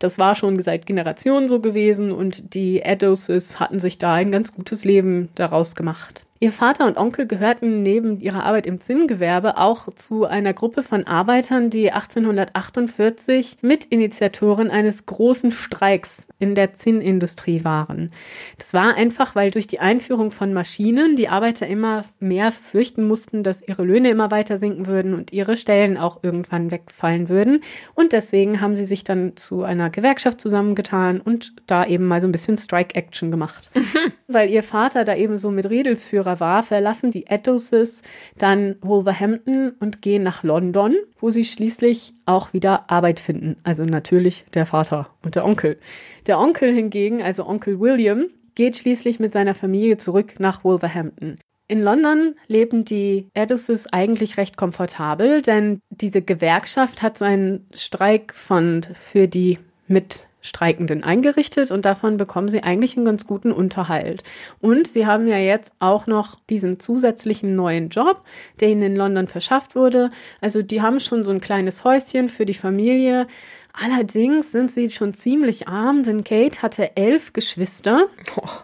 [0.00, 4.54] Das war schon seit Generationen so gewesen und die Eddowses hatten sich da ein ganz
[4.54, 6.27] gutes Leben daraus gemacht.
[6.40, 11.04] Ihr Vater und Onkel gehörten neben ihrer Arbeit im Zinngewerbe auch zu einer Gruppe von
[11.04, 18.12] Arbeitern, die 1848 Mitinitiatoren eines großen Streiks in der Zinnindustrie waren.
[18.56, 23.42] Das war einfach, weil durch die Einführung von Maschinen die Arbeiter immer mehr fürchten mussten,
[23.42, 27.64] dass ihre Löhne immer weiter sinken würden und ihre Stellen auch irgendwann wegfallen würden.
[27.94, 32.28] Und deswegen haben sie sich dann zu einer Gewerkschaft zusammengetan und da eben mal so
[32.28, 33.72] ein bisschen Strike-Action gemacht.
[34.28, 38.02] weil ihr Vater da eben so mit Redelsführer war, verlassen die Eddowses
[38.36, 43.56] dann Wolverhampton und gehen nach London, wo sie schließlich auch wieder Arbeit finden.
[43.64, 45.78] Also natürlich der Vater und der Onkel.
[46.26, 51.36] Der Onkel hingegen, also Onkel William, geht schließlich mit seiner Familie zurück nach Wolverhampton.
[51.70, 58.90] In London leben die Eddowses eigentlich recht komfortabel, denn diese Gewerkschaft hat so einen Streikfond
[58.94, 64.22] für die mit Streikenden eingerichtet und davon bekommen sie eigentlich einen ganz guten Unterhalt.
[64.60, 68.22] Und sie haben ja jetzt auch noch diesen zusätzlichen neuen Job,
[68.60, 70.10] der ihnen in London verschafft wurde.
[70.40, 73.26] Also die haben schon so ein kleines Häuschen für die Familie.
[73.72, 78.06] Allerdings sind sie schon ziemlich arm, denn Kate hatte elf Geschwister,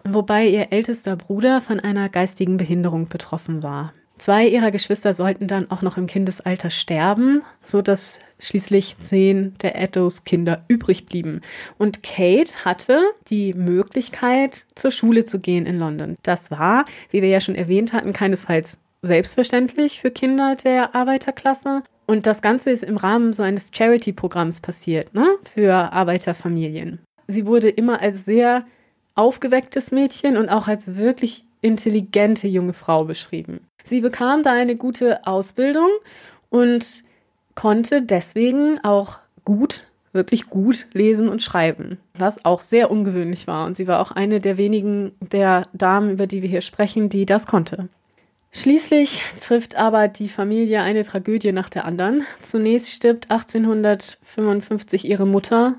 [0.04, 3.92] wobei ihr ältester Bruder von einer geistigen Behinderung betroffen war.
[4.16, 9.80] Zwei ihrer Geschwister sollten dann auch noch im Kindesalter sterben, so dass schließlich zehn der
[9.80, 11.40] Eddos Kinder übrig blieben.
[11.78, 16.16] Und Kate hatte die Möglichkeit, zur Schule zu gehen in London.
[16.22, 21.82] Das war, wie wir ja schon erwähnt hatten, keinesfalls selbstverständlich für Kinder der Arbeiterklasse.
[22.06, 27.00] Und das Ganze ist im Rahmen so eines Charity-Programms passiert, ne, für Arbeiterfamilien.
[27.26, 28.64] Sie wurde immer als sehr
[29.14, 33.60] aufgewecktes Mädchen und auch als wirklich intelligente junge Frau beschrieben.
[33.84, 35.90] Sie bekam da eine gute Ausbildung
[36.50, 37.04] und
[37.54, 43.66] konnte deswegen auch gut, wirklich gut lesen und schreiben, was auch sehr ungewöhnlich war.
[43.66, 47.26] Und sie war auch eine der wenigen der Damen, über die wir hier sprechen, die
[47.26, 47.88] das konnte.
[48.52, 52.22] Schließlich trifft aber die Familie eine Tragödie nach der anderen.
[52.40, 55.74] Zunächst stirbt 1855 ihre Mutter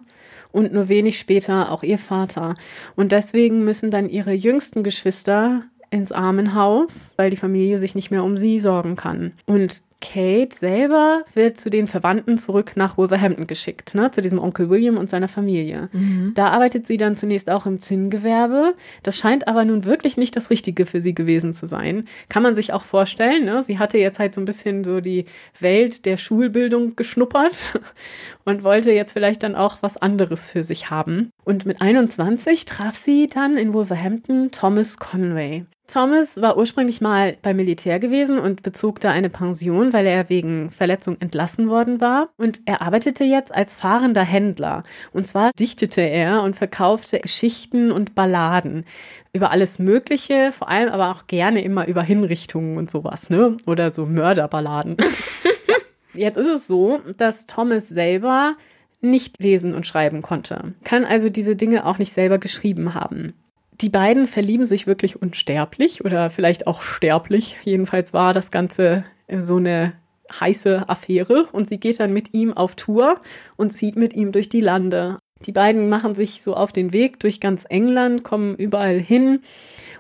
[0.52, 2.56] und nur wenig später auch ihr Vater.
[2.98, 8.24] Und deswegen müssen dann ihre jüngsten Geschwister ins Armenhaus, weil die Familie sich nicht mehr
[8.24, 9.34] um sie sorgen kann.
[9.46, 14.70] Und Kate selber wird zu den Verwandten zurück nach Wolverhampton geschickt, ne, zu diesem Onkel
[14.70, 15.90] William und seiner Familie.
[15.94, 16.34] Mhm.
[16.36, 18.76] Da arbeitet sie dann zunächst auch im Zinngewerbe.
[19.02, 22.08] Das scheint aber nun wirklich nicht das Richtige für sie gewesen zu sein.
[22.30, 23.64] Kann man sich auch vorstellen, ne?
[23.64, 25.26] Sie hatte jetzt halt so ein bisschen so die
[25.60, 27.80] Welt der Schulbildung geschnuppert
[28.46, 31.32] und wollte jetzt vielleicht dann auch was anderes für sich haben.
[31.44, 35.66] Und mit 21 traf sie dann in Wolverhampton Thomas Conway.
[35.88, 40.72] Thomas war ursprünglich mal beim Militär gewesen und bezog da eine Pension, weil er wegen
[40.72, 42.30] Verletzung entlassen worden war.
[42.38, 44.84] Und er arbeitete jetzt als fahrender Händler.
[45.14, 48.86] Und zwar dichtete er und verkaufte Geschichten und Balladen
[49.32, 53.58] über alles Mögliche, vor allem aber auch gerne immer über Hinrichtungen und sowas, ne?
[53.68, 54.98] Oder so Mörderballaden.
[56.14, 58.56] jetzt ist es so, dass Thomas selber
[59.02, 63.34] nicht lesen und schreiben konnte, kann also diese Dinge auch nicht selber geschrieben haben
[63.82, 67.58] die beiden verlieben sich wirklich unsterblich oder vielleicht auch sterblich.
[67.64, 69.06] Jedenfalls war das Ganze
[69.40, 69.94] so eine
[70.32, 73.20] heiße Affäre und sie geht dann mit ihm auf Tour
[73.58, 75.20] und zieht mit ihm durch die Lande.
[75.46, 79.42] Die beiden machen sich so auf den Weg durch ganz England, kommen überall hin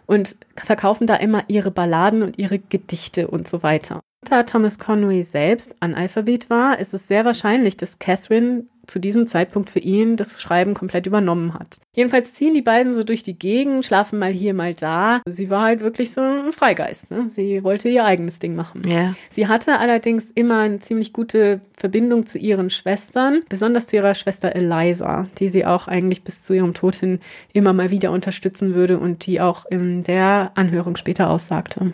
[0.05, 4.01] und verkaufen da immer ihre Balladen und ihre Gedichte und so weiter.
[4.27, 9.69] Da Thomas Conway selbst Analphabet war, ist es sehr wahrscheinlich, dass Catherine zu diesem Zeitpunkt
[9.69, 11.77] für ihn das Schreiben komplett übernommen hat.
[11.95, 15.21] Jedenfalls ziehen die beiden so durch die Gegend, schlafen mal hier, mal da.
[15.27, 17.09] Sie war halt wirklich so ein Freigeist.
[17.11, 17.29] Ne?
[17.29, 18.81] Sie wollte ihr eigenes Ding machen.
[18.87, 19.15] Ja.
[19.29, 24.55] Sie hatte allerdings immer eine ziemlich gute Verbindung zu ihren Schwestern, besonders zu ihrer Schwester
[24.55, 27.19] Eliza, die sie auch eigentlich bis zu ihrem Tod hin
[27.53, 31.93] immer mal wieder unterstützen würde und die auch in der Anhörung später aussagte.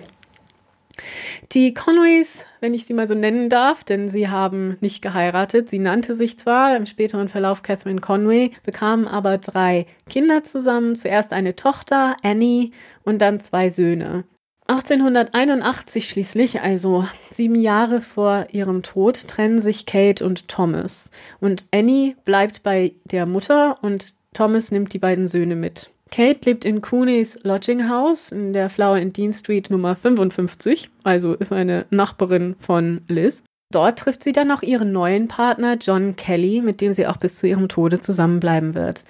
[1.52, 5.70] Die Conways, wenn ich sie mal so nennen darf, denn sie haben nicht geheiratet.
[5.70, 10.96] Sie nannte sich zwar im späteren Verlauf Catherine Conway, bekamen aber drei Kinder zusammen.
[10.96, 12.72] Zuerst eine Tochter, Annie,
[13.04, 14.26] und dann zwei Söhne.
[14.68, 21.10] 1881 schließlich, also sieben Jahre vor ihrem Tod, trennen sich Kate und Thomas.
[21.42, 25.92] Und Annie bleibt bei der Mutter und Thomas nimmt die beiden Söhne mit.
[26.12, 31.34] Kate lebt in Cooneys Lodging House in der Flower and Dean Street Nummer 55, also
[31.36, 33.44] ist eine Nachbarin von Liz.
[33.72, 37.38] Dort trifft sie dann auch ihren neuen Partner John Kelly, mit dem sie auch bis
[37.38, 39.06] zu ihrem Tode zusammenbleiben wird.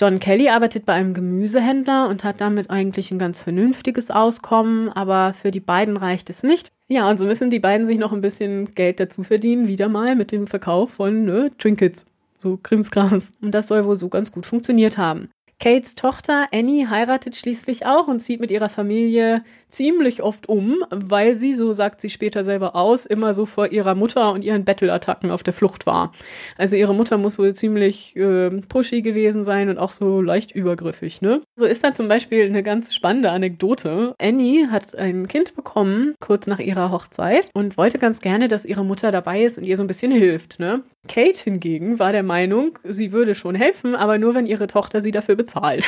[0.00, 5.32] John Kelly arbeitet bei einem Gemüsehändler und hat damit eigentlich ein ganz vernünftiges Auskommen, aber
[5.32, 6.72] für die beiden reicht es nicht.
[6.88, 10.16] Ja, und so müssen die beiden sich noch ein bisschen Geld dazu verdienen, wieder mal
[10.16, 12.04] mit dem Verkauf von ne, Trinkets,
[12.38, 13.30] so Krimskrams.
[13.40, 15.30] Und das soll wohl so ganz gut funktioniert haben.
[15.58, 21.34] Kates Tochter Annie heiratet schließlich auch und zieht mit ihrer Familie ziemlich oft um, weil
[21.34, 25.30] sie, so sagt sie später selber aus, immer so vor ihrer Mutter und ihren Bettelattacken
[25.30, 26.12] auf der Flucht war.
[26.56, 31.20] Also ihre Mutter muss wohl ziemlich äh, pushy gewesen sein und auch so leicht übergriffig,
[31.20, 31.40] ne?
[31.56, 34.14] So ist dann zum Beispiel eine ganz spannende Anekdote.
[34.20, 38.84] Annie hat ein Kind bekommen, kurz nach ihrer Hochzeit, und wollte ganz gerne, dass ihre
[38.84, 40.82] Mutter dabei ist und ihr so ein bisschen hilft, ne?
[41.08, 45.12] Kate hingegen war der Meinung, sie würde schon helfen, aber nur wenn ihre Tochter sie
[45.12, 45.84] dafür bezahlt.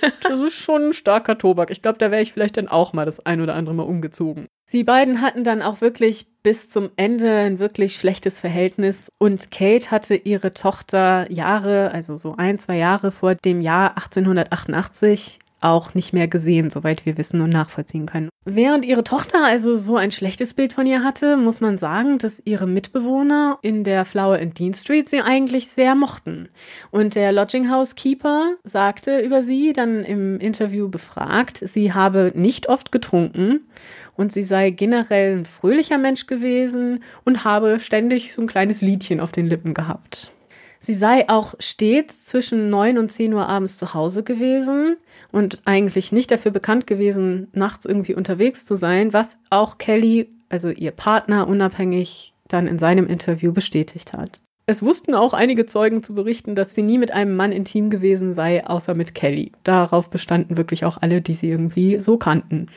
[0.22, 1.70] das ist schon ein starker Tobak.
[1.70, 4.46] Ich glaube, da wäre ich vielleicht dann auch mal das ein oder andere Mal umgezogen.
[4.68, 9.90] Sie beiden hatten dann auch wirklich bis zum Ende ein wirklich schlechtes Verhältnis und Kate
[9.90, 16.12] hatte ihre Tochter Jahre, also so ein, zwei Jahre vor dem Jahr 1888 auch nicht
[16.12, 18.28] mehr gesehen, soweit wir wissen und nachvollziehen können.
[18.44, 22.40] Während ihre Tochter also so ein schlechtes Bild von ihr hatte, muss man sagen, dass
[22.44, 26.48] ihre Mitbewohner in der Flower and Dean Street sie eigentlich sehr mochten.
[26.90, 32.68] Und der Lodging House Keeper sagte über sie dann im Interview befragt, sie habe nicht
[32.68, 33.66] oft getrunken
[34.14, 39.20] und sie sei generell ein fröhlicher Mensch gewesen und habe ständig so ein kleines Liedchen
[39.20, 40.30] auf den Lippen gehabt.
[40.78, 44.96] Sie sei auch stets zwischen neun und zehn Uhr abends zu Hause gewesen
[45.36, 50.70] und eigentlich nicht dafür bekannt gewesen, nachts irgendwie unterwegs zu sein, was auch Kelly, also
[50.70, 54.40] ihr Partner, unabhängig dann in seinem Interview bestätigt hat.
[54.64, 58.32] Es wussten auch einige Zeugen zu berichten, dass sie nie mit einem Mann intim gewesen
[58.32, 59.52] sei, außer mit Kelly.
[59.62, 62.68] Darauf bestanden wirklich auch alle, die sie irgendwie so kannten.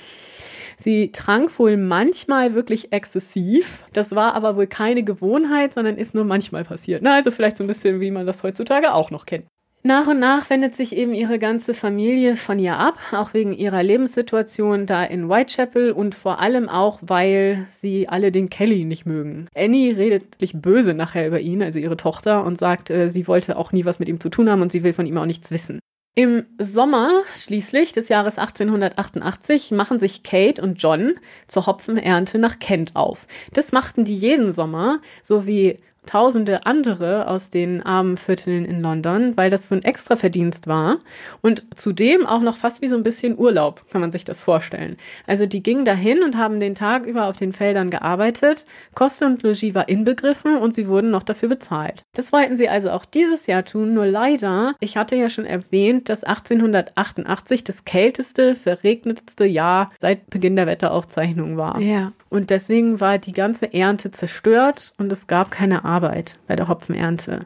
[0.75, 3.85] Sie trank wohl manchmal wirklich exzessiv.
[3.93, 7.03] Das war aber wohl keine Gewohnheit, sondern ist nur manchmal passiert.
[7.03, 9.45] Na, also vielleicht so ein bisschen, wie man das heutzutage auch noch kennt.
[9.81, 13.81] Nach und nach wendet sich eben ihre ganze Familie von ihr ab, auch wegen ihrer
[13.81, 19.47] Lebenssituation da in Whitechapel und vor allem auch, weil sie alle den Kelly nicht mögen.
[19.55, 23.71] Annie redet böse nachher über ihn, also ihre Tochter, und sagt, äh, sie wollte auch
[23.71, 25.79] nie was mit ihm zu tun haben und sie will von ihm auch nichts wissen.
[26.15, 31.13] Im Sommer schließlich des Jahres 1888 machen sich Kate und John
[31.47, 33.25] zur Hopfenernte nach Kent auf.
[33.53, 39.37] Das machten die jeden Sommer, so wie tausende andere aus den armen Vierteln in London,
[39.37, 40.99] weil das so ein Extraverdienst war
[41.41, 44.97] und zudem auch noch fast wie so ein bisschen Urlaub, kann man sich das vorstellen.
[45.27, 49.43] Also die gingen dahin und haben den Tag über auf den Feldern gearbeitet, Koste und
[49.43, 52.03] Logis war inbegriffen und sie wurden noch dafür bezahlt.
[52.13, 56.09] Das wollten sie also auch dieses Jahr tun, nur leider, ich hatte ja schon erwähnt,
[56.09, 61.79] dass 1888 das kälteste, verregnetste Jahr seit Beginn der Wetteraufzeichnung war.
[61.79, 62.13] Ja.
[62.29, 67.41] Und deswegen war die ganze Ernte zerstört und es gab keine Arbeit bei der Hopfenernte.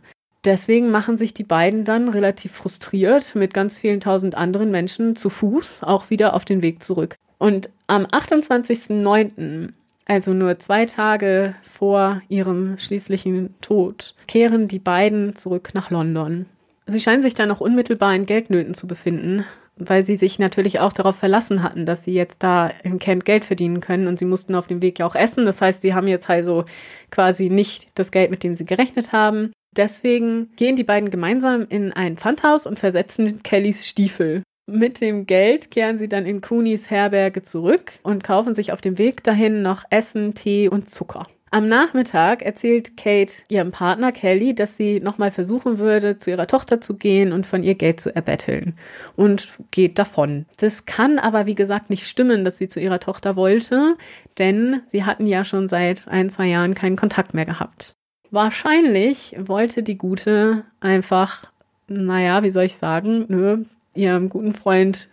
[0.46, 5.30] Deswegen machen sich die beiden dann relativ frustriert mit ganz vielen tausend anderen Menschen zu
[5.30, 7.16] Fuß auch wieder auf den Weg zurück.
[7.38, 9.70] Und am 28.09.,
[10.06, 16.46] also nur zwei Tage vor ihrem schließlichen Tod, kehren die beiden zurück nach London.
[16.86, 19.46] Sie scheinen sich dann noch unmittelbar in Geldnöten zu befinden,
[19.78, 23.46] weil sie sich natürlich auch darauf verlassen hatten, dass sie jetzt da in Kent Geld
[23.46, 25.46] verdienen können und sie mussten auf dem Weg ja auch essen.
[25.46, 26.66] Das heißt, sie haben jetzt also
[27.12, 29.52] quasi nicht das Geld, mit dem sie gerechnet haben.
[29.76, 34.44] Deswegen gehen die beiden gemeinsam in ein Pfandhaus und versetzen Kellys Stiefel.
[34.66, 38.98] Mit dem Geld kehren sie dann in Coonies Herberge zurück und kaufen sich auf dem
[38.98, 41.28] Weg dahin noch Essen, Tee und Zucker.
[41.54, 46.82] Am Nachmittag erzählt Kate ihrem Partner Kelly, dass sie nochmal versuchen würde, zu ihrer Tochter
[46.82, 48.74] zu gehen und von ihr Geld zu erbetteln
[49.16, 50.48] und geht davon.
[50.58, 53.98] Das kann aber, wie gesagt, nicht stimmen, dass sie zu ihrer Tochter wollte,
[54.40, 57.94] denn sie hatten ja schon seit ein, zwei Jahren keinen Kontakt mehr gehabt.
[58.32, 61.52] Wahrscheinlich wollte die Gute einfach,
[61.88, 65.08] naja, wie soll ich sagen, nö, ihrem guten Freund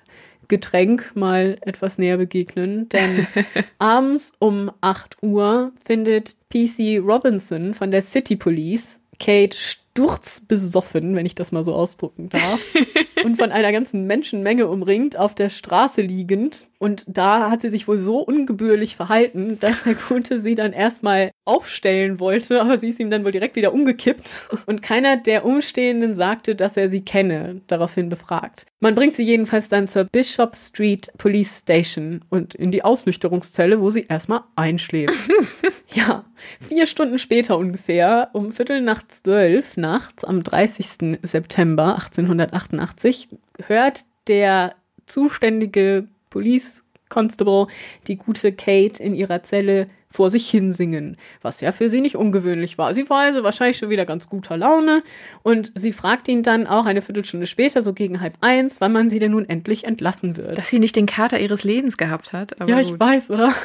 [0.51, 2.91] Getränk mal etwas näher begegnen.
[2.91, 3.27] Denn
[3.79, 9.57] abends um 8 Uhr findet PC Robinson von der City Police Kate
[9.93, 12.61] sturzbesoffen, wenn ich das mal so ausdrücken darf,
[13.25, 16.69] und von einer ganzen Menschenmenge umringt, auf der Straße liegend.
[16.79, 21.33] Und da hat sie sich wohl so ungebührlich verhalten, dass der Gute sie dann erstmal
[21.45, 24.49] aufstellen wollte, aber sie ist ihm dann wohl direkt wieder umgekippt.
[24.67, 28.67] Und keiner der Umstehenden sagte, dass er sie kenne, daraufhin befragt.
[28.81, 33.91] Man bringt sie jedenfalls dann zur Bishop Street Police Station und in die Ausnüchterungszelle, wo
[33.91, 35.31] sie erstmal einschläft.
[35.93, 36.25] ja,
[36.61, 41.19] vier Stunden später ungefähr, um Viertel nach zwölf nachts am 30.
[41.23, 43.29] September 1888,
[43.67, 44.75] hört der
[45.07, 47.67] zuständige Police Constable
[48.07, 52.79] die gute Kate in ihrer Zelle vor sich hinsingen, was ja für sie nicht ungewöhnlich
[52.79, 52.93] war.
[52.93, 55.03] Sie war also wahrscheinlich schon wieder ganz guter Laune
[55.43, 59.09] und sie fragt ihn dann auch eine Viertelstunde später, so gegen halb eins, wann man
[59.09, 60.59] sie denn nun endlich entlassen wird.
[60.59, 62.57] Dass sie nicht den Kater ihres Lebens gehabt hat.
[62.67, 62.87] ja, gut.
[62.87, 63.55] ich weiß, oder?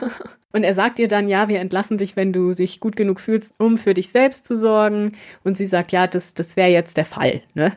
[0.55, 3.53] Und er sagt ihr dann, ja, wir entlassen dich, wenn du dich gut genug fühlst,
[3.59, 5.11] um für dich selbst zu sorgen.
[5.43, 7.41] Und sie sagt, ja, das, das wäre jetzt der Fall.
[7.55, 7.73] Ne?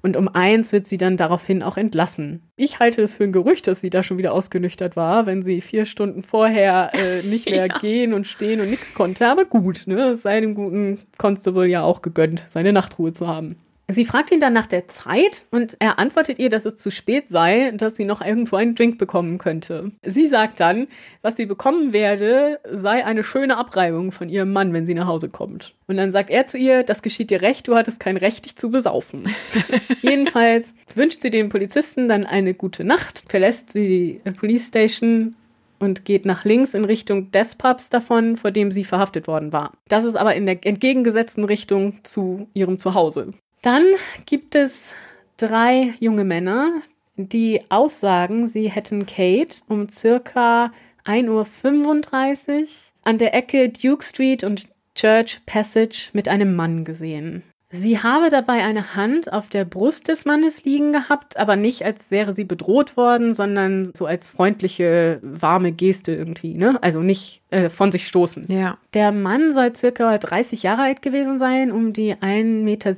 [0.00, 2.48] Und um eins wird sie dann daraufhin auch entlassen.
[2.54, 5.60] Ich halte es für ein Gerücht, dass sie da schon wieder ausgenüchtert war, wenn sie
[5.60, 7.78] vier Stunden vorher äh, nicht mehr ja.
[7.78, 9.28] gehen und stehen und nichts konnte.
[9.28, 10.10] Aber gut, ne?
[10.10, 13.56] Es sei dem guten Constable ja auch gegönnt, seine Nachtruhe zu haben.
[13.92, 17.28] Sie fragt ihn dann nach der Zeit und er antwortet ihr, dass es zu spät
[17.28, 19.90] sei, dass sie noch irgendwo einen Drink bekommen könnte.
[20.04, 20.86] Sie sagt dann,
[21.22, 25.28] was sie bekommen werde, sei eine schöne Abreibung von ihrem Mann, wenn sie nach Hause
[25.28, 25.74] kommt.
[25.86, 28.56] Und dann sagt er zu ihr, das geschieht dir recht, du hattest kein Recht, dich
[28.56, 29.24] zu besaufen.
[30.02, 35.34] Jedenfalls wünscht sie dem Polizisten dann eine gute Nacht, verlässt sie die Police Station
[35.80, 39.72] und geht nach links in Richtung des Pubs davon, vor dem sie verhaftet worden war.
[39.88, 43.32] Das ist aber in der entgegengesetzten Richtung zu ihrem Zuhause.
[43.62, 43.84] Dann
[44.26, 44.92] gibt es
[45.36, 46.80] drei junge Männer,
[47.16, 50.72] die aussagen, sie hätten Kate um circa
[51.04, 52.66] 1.35 Uhr
[53.02, 57.42] an der Ecke Duke Street und Church Passage mit einem Mann gesehen.
[57.72, 62.10] Sie habe dabei eine Hand auf der Brust des Mannes liegen gehabt, aber nicht als
[62.10, 66.78] wäre sie bedroht worden, sondern so als freundliche, warme Geste irgendwie, ne?
[66.82, 68.46] Also nicht äh, von sich stoßen.
[68.48, 68.76] Ja.
[68.92, 72.92] Der Mann soll circa 30 Jahre alt gewesen sein, um die 1,70 Meter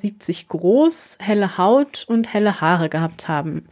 [0.49, 3.67] groß, helle Haut und helle Haare gehabt haben.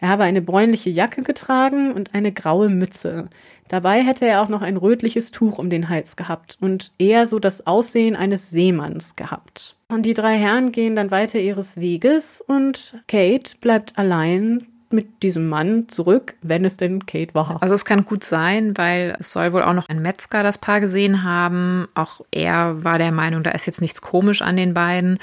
[0.00, 3.28] Er habe eine bräunliche Jacke getragen und eine graue Mütze.
[3.68, 7.38] Dabei hätte er auch noch ein rötliches Tuch um den Hals gehabt und eher so
[7.38, 9.76] das Aussehen eines Seemanns gehabt.
[9.88, 15.48] Und die drei Herren gehen dann weiter ihres Weges und Kate bleibt allein mit diesem
[15.48, 17.58] Mann zurück, wenn es denn Kate war.
[17.60, 20.80] Also es kann gut sein, weil es soll wohl auch noch ein Metzger das Paar
[20.80, 21.86] gesehen haben.
[21.94, 25.18] Auch er war der Meinung, da ist jetzt nichts komisch an den beiden.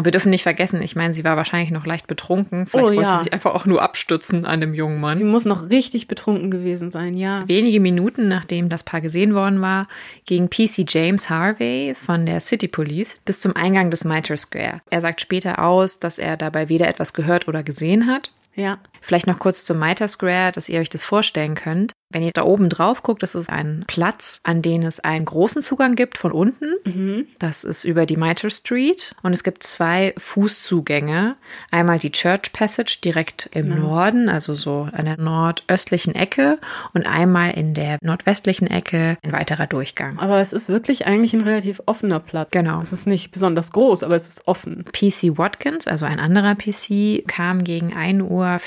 [0.00, 2.64] Und wir dürfen nicht vergessen, ich meine, sie war wahrscheinlich noch leicht betrunken.
[2.64, 3.18] Vielleicht oh, wollte ja.
[3.18, 5.18] sie sich einfach auch nur abstützen an dem jungen Mann.
[5.18, 7.46] Sie muss noch richtig betrunken gewesen sein, ja.
[7.46, 9.88] Wenige Minuten nachdem das Paar gesehen worden war,
[10.24, 14.80] ging PC James Harvey von der City Police bis zum Eingang des Mitre Square.
[14.88, 18.30] Er sagt später aus, dass er dabei weder etwas gehört oder gesehen hat.
[18.54, 18.78] Ja.
[19.00, 21.92] Vielleicht noch kurz zum Mitre Square, dass ihr euch das vorstellen könnt.
[22.12, 25.62] Wenn ihr da oben drauf guckt, das ist ein Platz, an den es einen großen
[25.62, 26.74] Zugang gibt von unten.
[26.84, 27.26] Mhm.
[27.38, 29.14] Das ist über die Mitre Street.
[29.22, 31.36] Und es gibt zwei Fußzugänge.
[31.70, 33.76] Einmal die Church Passage direkt im ja.
[33.76, 36.58] Norden, also so an der nordöstlichen Ecke.
[36.94, 40.18] Und einmal in der nordwestlichen Ecke ein weiterer Durchgang.
[40.18, 42.48] Aber es ist wirklich eigentlich ein relativ offener Platz.
[42.50, 42.80] Genau.
[42.80, 44.84] Es ist nicht besonders groß, aber es ist offen.
[44.92, 48.58] PC Watkins, also ein anderer PC, kam gegen 1.45 Uhr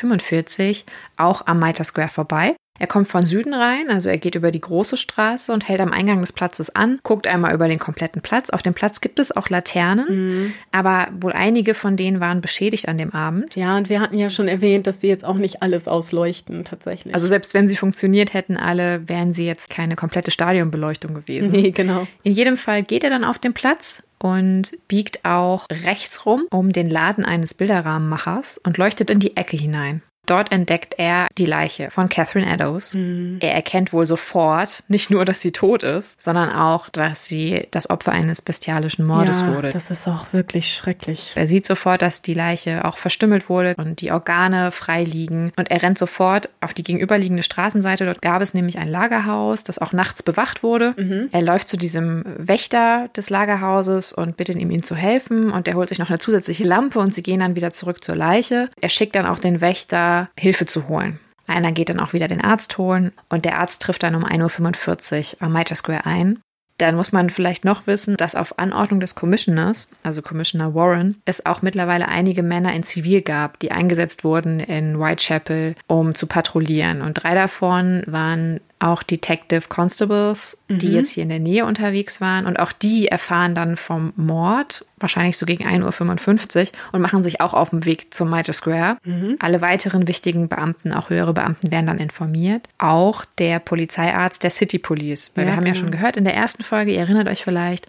[1.18, 4.60] auch am Mitre Square vorbei er kommt von Süden rein, also er geht über die
[4.60, 8.50] große Straße und hält am Eingang des Platzes an, guckt einmal über den kompletten Platz.
[8.50, 10.54] Auf dem Platz gibt es auch Laternen, mhm.
[10.72, 13.56] aber wohl einige von denen waren beschädigt an dem Abend.
[13.56, 17.14] Ja, und wir hatten ja schon erwähnt, dass sie jetzt auch nicht alles ausleuchten tatsächlich.
[17.14, 21.52] Also selbst wenn sie funktioniert hätten alle, wären sie jetzt keine komplette Stadionbeleuchtung gewesen.
[21.52, 22.08] Nee, genau.
[22.24, 26.72] In jedem Fall geht er dann auf den Platz und biegt auch rechts rum um
[26.72, 30.02] den Laden eines Bilderrahmenmachers und leuchtet in die Ecke hinein.
[30.26, 32.94] Dort entdeckt er die Leiche von Catherine Eddowes.
[32.94, 33.40] Mhm.
[33.42, 37.90] Er erkennt wohl sofort nicht nur, dass sie tot ist, sondern auch, dass sie das
[37.90, 39.70] Opfer eines bestialischen Mordes ja, wurde.
[39.70, 41.34] Das ist auch wirklich schrecklich.
[41.36, 45.52] Er sieht sofort, dass die Leiche auch verstümmelt wurde und die Organe frei liegen.
[45.58, 48.06] Und er rennt sofort auf die gegenüberliegende Straßenseite.
[48.06, 50.94] Dort gab es nämlich ein Lagerhaus, das auch nachts bewacht wurde.
[50.98, 51.30] Mhm.
[51.32, 55.52] Er läuft zu diesem Wächter des Lagerhauses und bittet ihm, ihm zu helfen.
[55.52, 58.16] Und er holt sich noch eine zusätzliche Lampe und sie gehen dann wieder zurück zur
[58.16, 58.70] Leiche.
[58.80, 61.20] Er schickt dann auch den Wächter Hilfe zu holen.
[61.47, 65.36] Einer geht dann auch wieder den Arzt holen und der Arzt trifft dann um 1.45
[65.36, 66.39] Uhr am Mitre Square ein.
[66.78, 71.45] Dann muss man vielleicht noch wissen, dass auf Anordnung des Commissioners, also Commissioner Warren, es
[71.45, 77.01] auch mittlerweile einige Männer in Zivil gab, die eingesetzt wurden in Whitechapel, um zu patrouillieren.
[77.01, 80.94] Und drei davon waren auch Detective Constables, die mhm.
[80.96, 82.46] jetzt hier in der Nähe unterwegs waren.
[82.46, 87.40] Und auch die erfahren dann vom Mord, wahrscheinlich so gegen 1.55 Uhr, und machen sich
[87.40, 88.98] auch auf den Weg zum Mitre Square.
[89.06, 89.38] Mhm.
[89.40, 92.68] Alle weiteren wichtigen Beamten, auch höhere Beamten, werden dann informiert.
[92.78, 95.32] Auch der Polizeiarzt der City Police.
[95.36, 97.88] Weil ja, wir haben ja schon gehört in der ersten Folge, ihr erinnert euch vielleicht,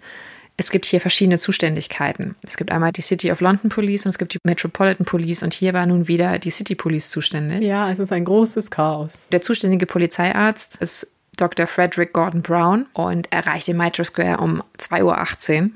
[0.57, 2.35] es gibt hier verschiedene Zuständigkeiten.
[2.43, 5.53] Es gibt einmal die City of London Police und es gibt die Metropolitan Police und
[5.53, 7.63] hier war nun wieder die City Police zuständig.
[7.63, 9.29] Ja, es ist ein großes Chaos.
[9.31, 11.67] Der zuständige Polizeiarzt ist Dr.
[11.67, 15.69] Frederick Gordon Brown und erreicht den Mitre Square um 2.18 Uhr.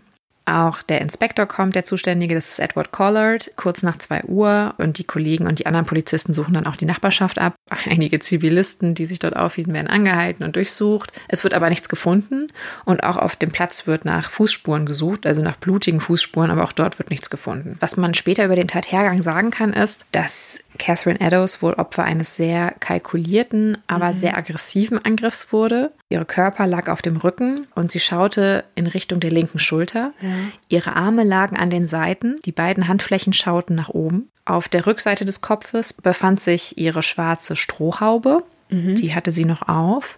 [0.50, 4.74] Auch der Inspektor kommt, der Zuständige, das ist Edward Collard, kurz nach zwei Uhr.
[4.78, 7.54] Und die Kollegen und die anderen Polizisten suchen dann auch die Nachbarschaft ab.
[7.86, 11.12] Einige Zivilisten, die sich dort aufhielten, werden angehalten und durchsucht.
[11.28, 12.48] Es wird aber nichts gefunden.
[12.84, 16.74] Und auch auf dem Platz wird nach Fußspuren gesucht, also nach blutigen Fußspuren, aber auch
[16.74, 17.78] dort wird nichts gefunden.
[17.80, 22.36] Was man später über den Tathergang sagen kann, ist, dass Catherine Eddowes wohl Opfer eines
[22.36, 24.14] sehr kalkulierten, aber mhm.
[24.14, 25.92] sehr aggressiven Angriffs wurde.
[26.10, 30.14] Ihr Körper lag auf dem Rücken und sie schaute in Richtung der linken Schulter.
[30.22, 30.30] Ja.
[30.70, 34.30] Ihre Arme lagen an den Seiten, die beiden Handflächen schauten nach oben.
[34.46, 38.44] Auf der Rückseite des Kopfes befand sich ihre schwarze Strohhaube.
[38.70, 38.96] Mhm.
[38.96, 40.18] Die hatte sie noch auf.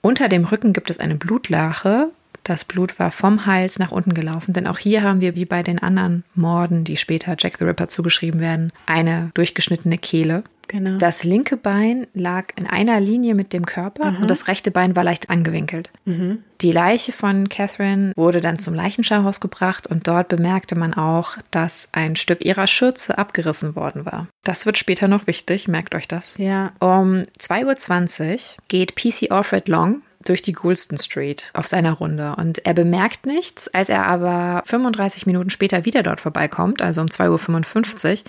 [0.00, 2.10] Unter dem Rücken gibt es eine Blutlache
[2.48, 5.62] das Blut war vom Hals nach unten gelaufen, denn auch hier haben wir, wie bei
[5.62, 10.44] den anderen Morden, die später Jack the Ripper zugeschrieben werden, eine durchgeschnittene Kehle.
[10.68, 10.98] Genau.
[10.98, 14.16] Das linke Bein lag in einer Linie mit dem Körper mhm.
[14.18, 15.90] und das rechte Bein war leicht angewinkelt.
[16.04, 16.42] Mhm.
[16.60, 21.88] Die Leiche von Catherine wurde dann zum Leichenschauhaus gebracht und dort bemerkte man auch, dass
[21.92, 24.28] ein Stück ihrer Schürze abgerissen worden war.
[24.44, 26.36] Das wird später noch wichtig, merkt euch das.
[26.36, 26.72] Ja.
[26.80, 32.64] Um 2.20 Uhr geht PC Alfred Long durch die Goulston Street auf seiner Runde und
[32.66, 33.68] er bemerkt nichts.
[33.68, 38.24] Als er aber 35 Minuten später wieder dort vorbeikommt, also um 2.55 Uhr,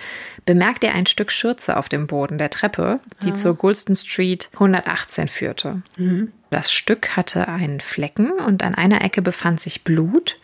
[0.45, 3.33] bemerkt er ein Stück Schürze auf dem Boden der Treppe, die ah.
[3.33, 5.81] zur Goulston Street 118 führte.
[5.97, 6.31] Mhm.
[6.51, 10.37] Das Stück hatte einen Flecken und an einer Ecke befand sich Blut.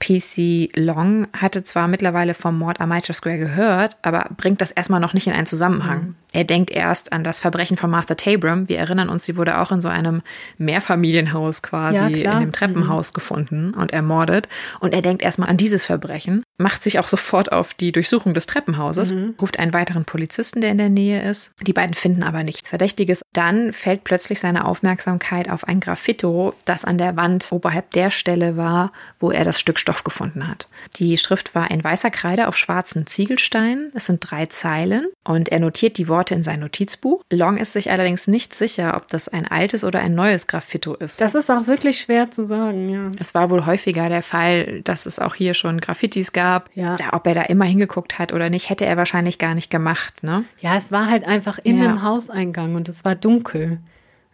[0.00, 5.00] PC Long hatte zwar mittlerweile vom Mord am Mitre Square gehört, aber bringt das erstmal
[5.00, 6.02] noch nicht in einen Zusammenhang.
[6.02, 6.14] Mhm.
[6.34, 8.68] Er denkt erst an das Verbrechen von Martha Tabram.
[8.68, 10.20] Wir erinnern uns, sie wurde auch in so einem
[10.58, 13.14] Mehrfamilienhaus quasi ja, in dem Treppenhaus mhm.
[13.14, 14.48] gefunden und ermordet.
[14.80, 18.46] Und er denkt erstmal an dieses Verbrechen, macht sich auch sofort auf die Durchsuchung des
[18.46, 19.36] Treppenhauses, mhm.
[19.40, 21.52] ruft einen weiteren Polizisten, der in der Nähe ist.
[21.62, 23.22] Die beiden finden aber nichts Verdächtiges.
[23.32, 28.56] Dann fällt plötzlich seine Aufmerksamkeit auf ein Graffito, das an der Wand oberhalb der Stelle
[28.56, 30.66] war, wo er das Stück Stoff gefunden hat.
[30.96, 33.92] Die Schrift war in weißer Kreide auf schwarzen Ziegelsteinen.
[33.94, 37.22] Es sind drei Zeilen und er notiert die Worte Worte in sein Notizbuch.
[37.30, 41.20] Long ist sich allerdings nicht sicher, ob das ein altes oder ein neues Graffito ist.
[41.20, 43.10] Das ist auch wirklich schwer zu sagen, ja.
[43.18, 46.70] Es war wohl häufiger der Fall, dass es auch hier schon Graffitis gab.
[46.74, 46.96] Ja.
[47.12, 50.44] Ob er da immer hingeguckt hat oder nicht, hätte er wahrscheinlich gar nicht gemacht, ne?
[50.60, 51.88] Ja, es war halt einfach in ja.
[51.88, 53.80] dem Hauseingang und es war dunkel.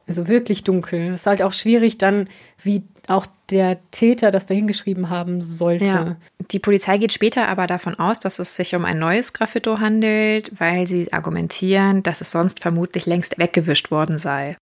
[0.07, 1.13] Also wirklich dunkel.
[1.13, 2.29] Es ist halt auch schwierig dann,
[2.63, 5.85] wie auch der Täter das dahingeschrieben haben sollte.
[5.85, 6.17] Ja.
[6.51, 10.59] Die Polizei geht später aber davon aus, dass es sich um ein neues Graffito handelt,
[10.61, 14.57] weil sie argumentieren, dass es sonst vermutlich längst weggewischt worden sei.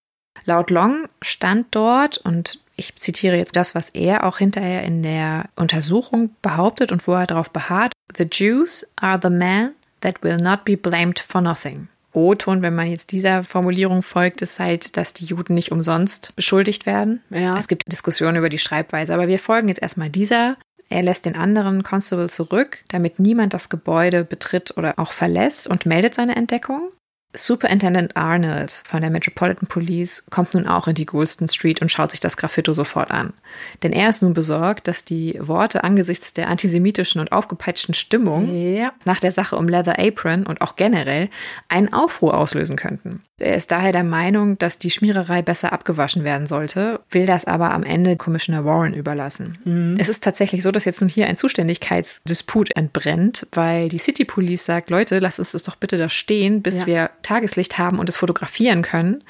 [0.44, 5.48] Laut Long stand dort, und ich zitiere jetzt das, was er auch hinterher in der
[5.56, 10.64] Untersuchung behauptet und wo er darauf beharrt, The Jews are the men that will not
[10.64, 11.88] be blamed for nothing.
[12.12, 16.86] O-Ton, wenn man jetzt dieser Formulierung folgt, ist halt, dass die Juden nicht umsonst beschuldigt
[16.86, 17.22] werden.
[17.30, 17.56] Ja.
[17.56, 20.56] Es gibt Diskussionen über die Schreibweise, aber wir folgen jetzt erstmal dieser.
[20.88, 25.84] Er lässt den anderen Constable zurück, damit niemand das Gebäude betritt oder auch verlässt und
[25.84, 26.88] meldet seine Entdeckung.
[27.34, 32.10] Superintendent Arnold von der Metropolitan Police kommt nun auch in die Goulston Street und schaut
[32.10, 33.34] sich das Graffito sofort an.
[33.82, 38.92] Denn er ist nun besorgt, dass die Worte angesichts der antisemitischen und aufgepeitschten Stimmung ja.
[39.04, 41.28] nach der Sache um Leather Apron und auch generell
[41.68, 43.22] einen Aufruhr auslösen könnten.
[43.40, 47.72] Er ist daher der Meinung, dass die Schmiererei besser abgewaschen werden sollte, will das aber
[47.72, 49.58] am Ende Commissioner Warren überlassen.
[49.64, 49.94] Mhm.
[49.98, 54.64] Es ist tatsächlich so, dass jetzt nun hier ein Zuständigkeitsdisput entbrennt, weil die City Police
[54.64, 56.86] sagt, Leute, lasst uns das doch bitte da stehen, bis ja.
[56.86, 59.22] wir Tageslicht haben und es fotografieren können.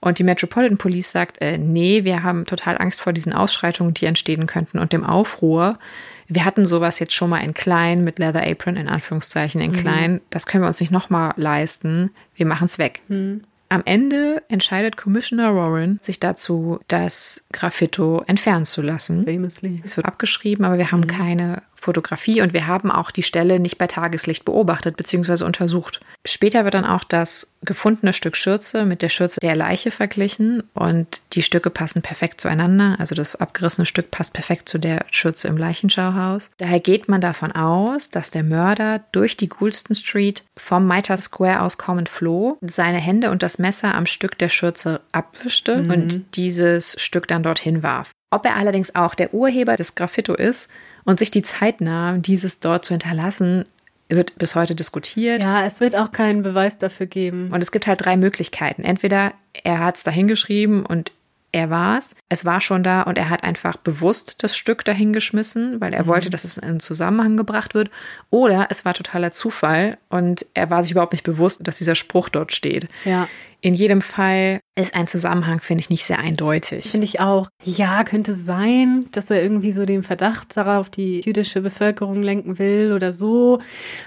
[0.00, 4.06] Und die Metropolitan Police sagt, äh, nee, wir haben total Angst vor diesen Ausschreitungen, die
[4.06, 5.78] entstehen könnten und dem Aufruhr.
[6.26, 9.76] Wir hatten sowas jetzt schon mal in klein mit Leather Apron, in Anführungszeichen in mhm.
[9.76, 10.20] klein.
[10.30, 12.10] Das können wir uns nicht nochmal leisten.
[12.34, 13.02] Wir machen es weg.
[13.06, 13.42] Mhm.
[13.72, 19.24] Am Ende entscheidet Commissioner Warren sich dazu, das Graffito entfernen zu lassen.
[19.24, 19.80] Famously.
[19.82, 21.06] Es wird abgeschrieben, aber wir haben mhm.
[21.06, 25.44] keine Fotografie und wir haben auch die Stelle nicht bei Tageslicht beobachtet bzw.
[25.44, 26.00] untersucht.
[26.24, 31.22] Später wird dann auch das gefundene Stück Schürze mit der Schürze der Leiche verglichen und
[31.32, 32.96] die Stücke passen perfekt zueinander.
[32.98, 36.50] Also das abgerissene Stück passt perfekt zu der Schürze im Leichenschauhaus.
[36.58, 41.62] Daher geht man davon aus, dass der Mörder durch die Goulston Street vom Mitre Square
[41.62, 45.90] aus kommend floh, seine Hände und das Messer am Stück der Schürze abwischte mhm.
[45.90, 48.12] und dieses Stück dann dorthin warf.
[48.32, 50.70] Ob er allerdings auch der Urheber des Graffito ist
[51.04, 53.66] und sich die Zeit nahm, dieses dort zu hinterlassen,
[54.08, 55.42] wird bis heute diskutiert.
[55.42, 57.50] Ja, es wird auch keinen Beweis dafür geben.
[57.52, 58.84] Und es gibt halt drei Möglichkeiten.
[58.84, 61.12] Entweder er hat es dahingeschrieben und
[61.52, 62.16] er war es.
[62.30, 66.06] Es war schon da und er hat einfach bewusst das Stück dahingeschmissen, weil er mhm.
[66.06, 67.90] wollte, dass es in Zusammenhang gebracht wird.
[68.30, 72.30] Oder es war totaler Zufall und er war sich überhaupt nicht bewusst, dass dieser Spruch
[72.30, 72.88] dort steht.
[73.04, 73.28] Ja.
[73.62, 76.90] In jedem Fall ist ein Zusammenhang, finde ich, nicht sehr eindeutig.
[76.90, 77.48] Finde ich auch.
[77.62, 82.92] Ja, könnte sein, dass er irgendwie so den Verdacht darauf die jüdische Bevölkerung lenken will
[82.92, 83.60] oder so.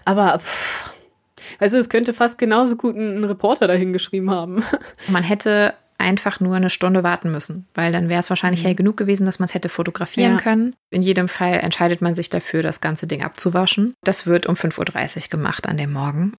[0.04, 0.92] Aber pff,
[1.58, 4.62] also es könnte fast genauso gut ein Reporter dahin geschrieben haben.
[5.08, 8.68] Man hätte einfach nur eine Stunde warten müssen, weil dann wäre es wahrscheinlich mhm.
[8.68, 10.38] hell genug gewesen, dass man es hätte fotografieren ja.
[10.38, 10.76] können.
[10.90, 13.94] In jedem Fall entscheidet man sich dafür, das ganze Ding abzuwaschen.
[14.04, 16.34] Das wird um 5.30 Uhr gemacht an dem Morgen.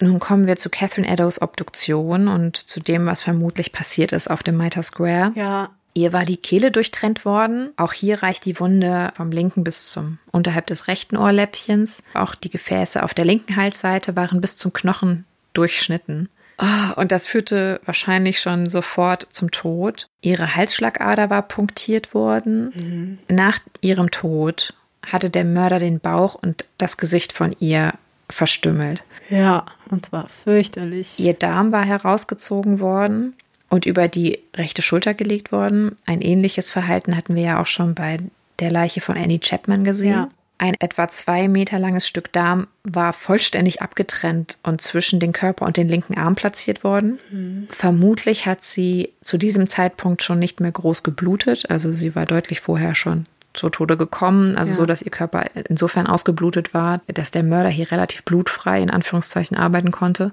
[0.00, 4.42] Nun kommen wir zu Catherine Eddowes Obduktion und zu dem, was vermutlich passiert ist auf
[4.42, 5.32] dem Mitre Square.
[5.34, 5.70] Ja.
[5.94, 7.70] Ihr war die Kehle durchtrennt worden.
[7.76, 12.04] Auch hier reicht die Wunde vom linken bis zum unterhalb des rechten Ohrläppchens.
[12.14, 15.24] Auch die Gefäße auf der linken Halsseite waren bis zum Knochen
[15.54, 16.28] durchschnitten.
[16.60, 20.08] Oh, und das führte wahrscheinlich schon sofort zum Tod.
[20.20, 22.72] Ihre Halsschlagader war punktiert worden.
[22.74, 23.18] Mhm.
[23.34, 24.74] Nach ihrem Tod
[25.06, 27.94] hatte der Mörder den Bauch und das Gesicht von ihr
[28.30, 29.02] verstümmelt.
[29.30, 31.18] Ja, und zwar fürchterlich.
[31.18, 33.34] Ihr Darm war herausgezogen worden
[33.68, 35.96] und über die rechte Schulter gelegt worden.
[36.06, 38.18] Ein ähnliches Verhalten hatten wir ja auch schon bei
[38.60, 40.12] der Leiche von Annie Chapman gesehen.
[40.12, 40.30] Ja.
[40.60, 45.76] Ein etwa zwei Meter langes Stück Darm war vollständig abgetrennt und zwischen den Körper und
[45.76, 47.20] den linken Arm platziert worden.
[47.30, 47.68] Mhm.
[47.70, 51.70] Vermutlich hat sie zu diesem Zeitpunkt schon nicht mehr groß geblutet.
[51.70, 53.24] Also sie war deutlich vorher schon
[53.58, 54.76] zu Tode gekommen, also ja.
[54.76, 59.56] so, dass ihr Körper insofern ausgeblutet war, dass der Mörder hier relativ blutfrei in Anführungszeichen
[59.56, 60.32] arbeiten konnte.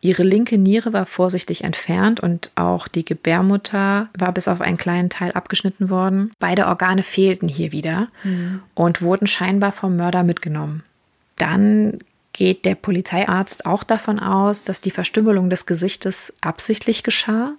[0.00, 5.10] Ihre linke Niere war vorsichtig entfernt und auch die Gebärmutter war bis auf einen kleinen
[5.10, 6.30] Teil abgeschnitten worden.
[6.38, 8.60] Beide Organe fehlten hier wieder mhm.
[8.74, 10.84] und wurden scheinbar vom Mörder mitgenommen.
[11.36, 11.98] Dann
[12.36, 17.54] geht der Polizeiarzt auch davon aus, dass die Verstümmelung des Gesichtes absichtlich geschah.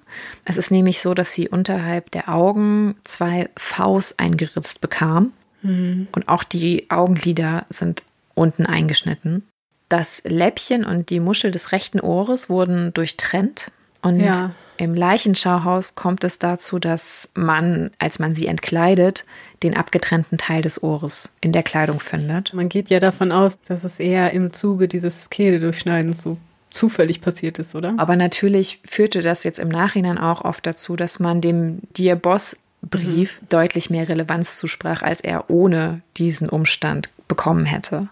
[0.45, 5.33] Es ist nämlich so, dass sie unterhalb der Augen zwei Vs eingeritzt bekam.
[5.63, 6.07] Mhm.
[6.11, 8.03] Und auch die Augenlider sind
[8.35, 9.47] unten eingeschnitten.
[9.89, 13.71] Das Läppchen und die Muschel des rechten Ohres wurden durchtrennt.
[14.03, 14.53] Und ja.
[14.77, 19.25] im Leichenschauhaus kommt es dazu, dass man, als man sie entkleidet,
[19.63, 22.53] den abgetrennten Teil des Ohres in der Kleidung findet.
[22.53, 26.37] Man geht ja davon aus, dass es eher im Zuge dieses Kehledurchschneidens so
[26.69, 27.93] zufällig passiert ist, oder?
[27.97, 32.57] Aber natürlich führte das jetzt im Nachhinein auch oft dazu, dass man dem Dear Boss
[32.83, 33.49] Brief mhm.
[33.49, 38.07] deutlich mehr Relevanz zusprach, als er ohne diesen Umstand bekommen hätte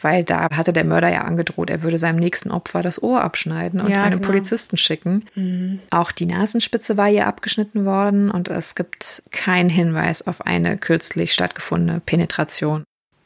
[0.00, 3.80] weil da hatte der Mörder ja angedroht, er würde seinem nächsten Opfer das Ohr abschneiden
[3.80, 4.26] und ja, einem genau.
[4.26, 5.24] Polizisten schicken.
[5.34, 5.80] Mhm.
[5.90, 11.32] Auch die Nasenspitze war hier abgeschnitten worden und es gibt keinen Hinweis auf eine kürzlich
[11.32, 12.84] stattgefundene Penetration.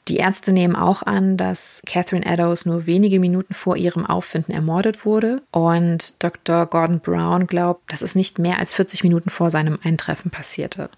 [0.08, 5.04] Die Ärzte nehmen auch an, dass Catherine Eddowes nur wenige Minuten vor ihrem Auffinden ermordet
[5.04, 6.66] wurde und Dr.
[6.66, 10.90] Gordon Brown glaubt, dass es nicht mehr als 40 Minuten vor seinem Eintreffen passierte.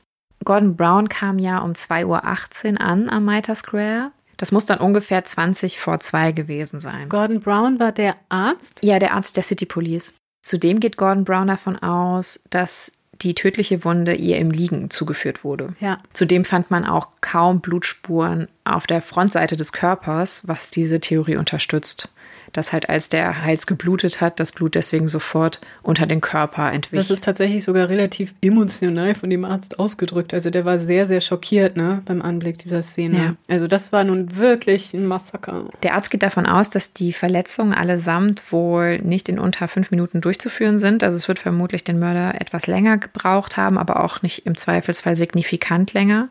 [0.44, 5.24] Gordon Brown kam ja um 2.18 Uhr an am Mitre Square das muss dann ungefähr
[5.24, 7.09] 20 vor zwei gewesen sein.
[7.09, 8.80] Gordon Brown war der Arzt?
[8.83, 10.14] Ja, der Arzt der City Police.
[10.43, 15.74] Zudem geht Gordon Brown davon aus, dass die tödliche Wunde ihr im Liegen zugeführt wurde.
[15.78, 15.99] Ja.
[16.12, 22.09] Zudem fand man auch kaum Blutspuren auf der Frontseite des Körpers, was diese Theorie unterstützt
[22.53, 26.98] dass halt als der Hals geblutet hat, das Blut deswegen sofort unter den Körper entwich.
[26.98, 30.34] Das ist tatsächlich sogar relativ emotional von dem Arzt ausgedrückt.
[30.34, 33.16] Also der war sehr, sehr schockiert ne, beim Anblick dieser Szene.
[33.16, 33.34] Ja.
[33.48, 35.64] Also das war nun wirklich ein Massaker.
[35.82, 40.20] Der Arzt geht davon aus, dass die Verletzungen allesamt wohl nicht in unter fünf Minuten
[40.20, 41.03] durchzuführen sind.
[41.03, 45.16] Also es wird vermutlich den Mörder etwas länger gebraucht haben, aber auch nicht im Zweifelsfall
[45.16, 46.28] signifikant länger.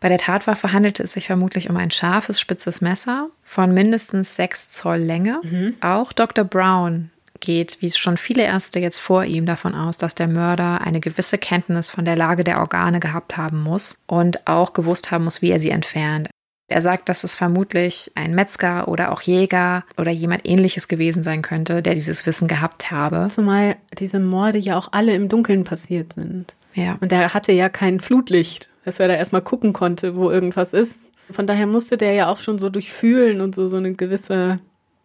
[0.00, 4.70] Bei der Tatwaffe handelte es sich vermutlich um ein scharfes, spitzes Messer von mindestens sechs
[4.70, 5.40] Zoll Länge.
[5.42, 5.74] Mhm.
[5.80, 6.44] Auch Dr.
[6.44, 11.00] Brown geht, wie schon viele Ärzte jetzt vor ihm, davon aus, dass der Mörder eine
[11.00, 15.42] gewisse Kenntnis von der Lage der Organe gehabt haben muss und auch gewusst haben muss,
[15.42, 16.30] wie er sie entfernt.
[16.68, 21.42] Er sagt, dass es vermutlich ein Metzger oder auch Jäger oder jemand ähnliches gewesen sein
[21.42, 23.26] könnte, der dieses Wissen gehabt habe.
[23.30, 26.54] Zumal diese Morde ja auch alle im Dunkeln passiert sind.
[26.74, 26.98] Ja.
[27.00, 31.09] Und er hatte ja kein Flutlicht, dass er da erstmal gucken konnte, wo irgendwas ist.
[31.32, 34.58] Von daher musste der ja auch schon so durchfühlen und so, so eine gewisse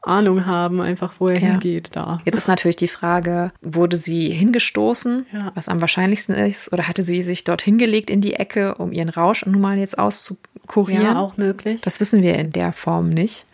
[0.06, 1.48] Ahnung haben, einfach wo er ja.
[1.52, 2.20] hingeht da.
[2.26, 5.52] Jetzt ist natürlich die Frage, wurde sie hingestoßen, ja.
[5.56, 9.10] was am wahrscheinlichsten ist, oder hatte sie sich dort hingelegt in die Ecke, um ihren
[9.10, 11.04] Rausch nun mal jetzt auszukurieren?
[11.04, 11.82] Ja, auch möglich.
[11.82, 13.46] Das wissen wir in der Form nicht.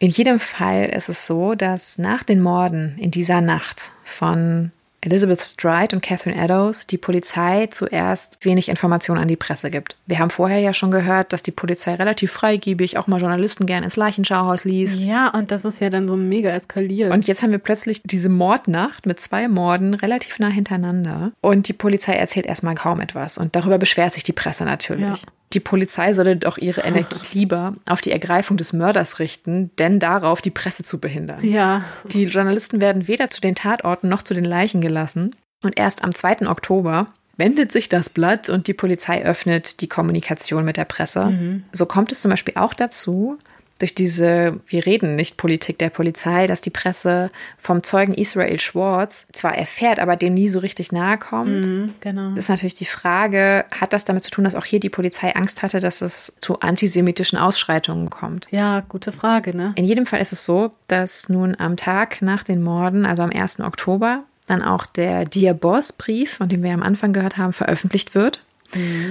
[0.00, 4.70] In jedem Fall ist es so, dass nach den Morden in dieser Nacht von
[5.00, 9.96] Elizabeth Stride und Catherine Eddowes die Polizei zuerst wenig Informationen an die Presse gibt.
[10.06, 13.84] Wir haben vorher ja schon gehört, dass die Polizei relativ freigebig auch mal Journalisten gern
[13.84, 14.98] ins Leichenschauhaus ließ.
[14.98, 17.12] Ja, und das ist ja dann so mega eskaliert.
[17.12, 21.72] Und jetzt haben wir plötzlich diese Mordnacht mit zwei Morden relativ nah hintereinander und die
[21.72, 25.22] Polizei erzählt erstmal kaum etwas und darüber beschwert sich die Presse natürlich.
[25.22, 25.32] Ja.
[25.52, 30.40] Die Polizei solle doch ihre Energie lieber auf die Ergreifung des Mörders richten, denn darauf
[30.40, 31.44] die Presse zu behindern.
[31.44, 31.84] Ja.
[32.06, 35.34] Die Journalisten werden weder zu den Tatorten noch zu den Leichen gelassen.
[35.62, 36.48] Und erst am 2.
[36.48, 41.60] Oktober wendet sich das Blatt und die Polizei öffnet die Kommunikation mit der Presse.
[41.72, 43.38] So kommt es zum Beispiel auch dazu,
[43.78, 49.26] durch diese Wir reden nicht Politik der Polizei, dass die Presse vom Zeugen Israel Schwartz
[49.32, 51.66] zwar erfährt, aber dem nie so richtig nahe kommt.
[51.66, 52.30] Mhm, genau.
[52.30, 55.34] Das ist natürlich die Frage, hat das damit zu tun, dass auch hier die Polizei
[55.34, 58.48] Angst hatte, dass es zu antisemitischen Ausschreitungen kommt?
[58.50, 59.72] Ja, gute Frage, ne?
[59.76, 63.30] In jedem Fall ist es so, dass nun am Tag nach den Morden, also am
[63.30, 63.60] 1.
[63.60, 68.14] Oktober, dann auch der Dear Boss Brief, von dem wir am Anfang gehört haben, veröffentlicht
[68.14, 68.42] wird.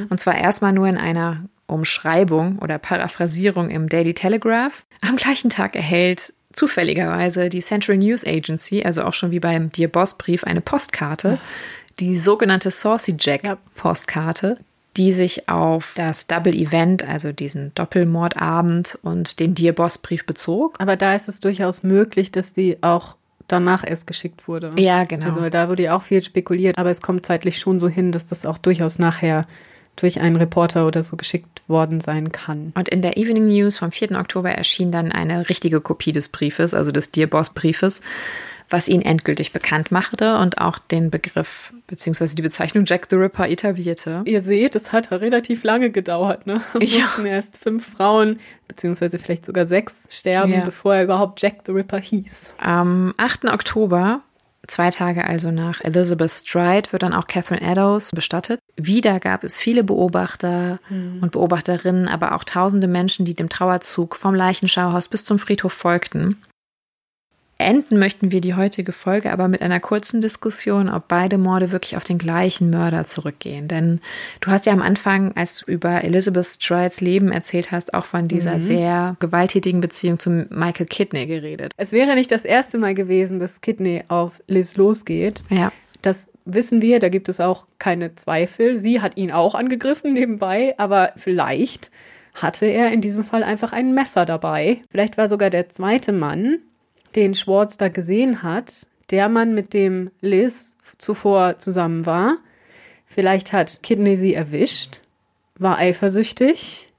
[0.09, 4.85] Und zwar erstmal nur in einer Umschreibung oder Paraphrasierung im Daily Telegraph.
[5.01, 9.89] Am gleichen Tag erhält zufälligerweise die Central News Agency, also auch schon wie beim Dear
[9.89, 11.39] Boss Brief, eine Postkarte,
[11.99, 14.57] die sogenannte Saucy Jack Postkarte,
[14.95, 20.75] die sich auf das Double Event, also diesen Doppelmordabend und den Dear Boss Brief bezog.
[20.79, 23.15] Aber da ist es durchaus möglich, dass die auch
[23.47, 24.71] danach erst geschickt wurde.
[24.77, 25.25] Ja, genau.
[25.25, 28.27] Also da wurde ja auch viel spekuliert, aber es kommt zeitlich schon so hin, dass
[28.27, 29.45] das auch durchaus nachher
[29.97, 32.71] durch einen Reporter oder so geschickt worden sein kann.
[32.75, 34.11] Und in der Evening News vom 4.
[34.11, 37.99] Oktober erschien dann eine richtige Kopie des Briefes, also des Dear Boss Briefes,
[38.69, 42.35] was ihn endgültig bekannt machte und auch den Begriff bzw.
[42.35, 44.21] die Bezeichnung Jack the Ripper etablierte.
[44.25, 46.61] Ihr seht, es hat relativ lange gedauert, ne?
[46.81, 47.05] Es Ja.
[47.05, 50.65] mussten erst fünf Frauen, beziehungsweise vielleicht sogar sechs, sterben, Ja.
[50.65, 52.53] bevor er überhaupt Jack the Ripper hieß.
[52.59, 53.45] Am 8.
[53.53, 54.21] Oktober,
[54.67, 58.59] zwei Tage also nach Elizabeth Stride, wird dann auch Catherine Eddowes bestattet.
[58.75, 64.35] Wieder gab es viele Beobachter und Beobachterinnen, aber auch tausende Menschen, die dem Trauerzug vom
[64.35, 66.41] Leichenschauhaus bis zum Friedhof folgten.
[67.59, 71.97] Enden möchten wir die heutige Folge aber mit einer kurzen Diskussion, ob beide Morde wirklich
[71.97, 73.67] auf den gleichen Mörder zurückgehen.
[73.67, 73.99] Denn
[74.41, 78.27] du hast ja am Anfang, als du über Elizabeth Strides Leben erzählt hast, auch von
[78.27, 81.73] dieser sehr gewalttätigen Beziehung zu Michael Kidney geredet.
[81.77, 85.43] Es wäre nicht das erste Mal gewesen, dass Kidney auf Liz losgeht.
[85.49, 85.71] Ja.
[86.03, 88.77] Das wissen wir, da gibt es auch keine Zweifel.
[88.77, 91.91] Sie hat ihn auch angegriffen nebenbei, aber vielleicht
[92.35, 94.81] hatte er in diesem Fall einfach ein Messer dabei.
[94.89, 96.59] Vielleicht war sogar der zweite Mann,
[97.15, 102.37] den Schwartz da gesehen hat, der Mann, mit dem Liz zuvor zusammen war.
[103.05, 105.01] Vielleicht hat Kidney sie erwischt,
[105.57, 106.89] war eifersüchtig.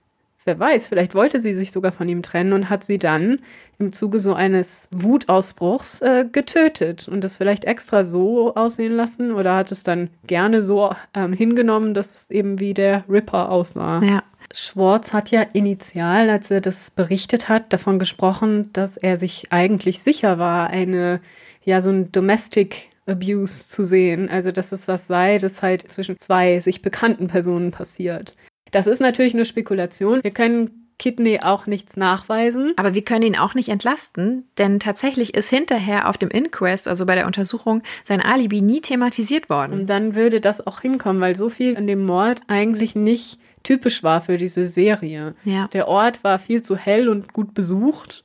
[0.45, 3.37] Wer weiß, vielleicht wollte sie sich sogar von ihm trennen und hat sie dann
[3.79, 9.57] im Zuge so eines Wutausbruchs äh, getötet und das vielleicht extra so aussehen lassen oder
[9.57, 14.01] hat es dann gerne so ähm, hingenommen, dass es eben wie der Ripper aussah.
[14.03, 14.23] Ja.
[14.53, 20.01] Schwartz hat ja initial, als er das berichtet hat, davon gesprochen, dass er sich eigentlich
[20.01, 21.21] sicher war, eine,
[21.65, 24.29] ja, so ein Domestic Abuse zu sehen.
[24.29, 28.37] Also, dass es was sei, das halt zwischen zwei sich bekannten Personen passiert.
[28.71, 30.23] Das ist natürlich eine Spekulation.
[30.23, 32.75] Wir können Kidney auch nichts nachweisen.
[32.77, 37.07] Aber wir können ihn auch nicht entlasten, denn tatsächlich ist hinterher auf dem Inquest, also
[37.07, 39.73] bei der Untersuchung, sein Alibi nie thematisiert worden.
[39.73, 43.39] Und dann würde das auch hinkommen, weil so viel an dem Mord eigentlich nicht
[43.69, 45.35] typisch war für diese Serie.
[45.45, 45.69] Ja.
[45.69, 48.23] Der Ort war viel zu hell und gut besucht.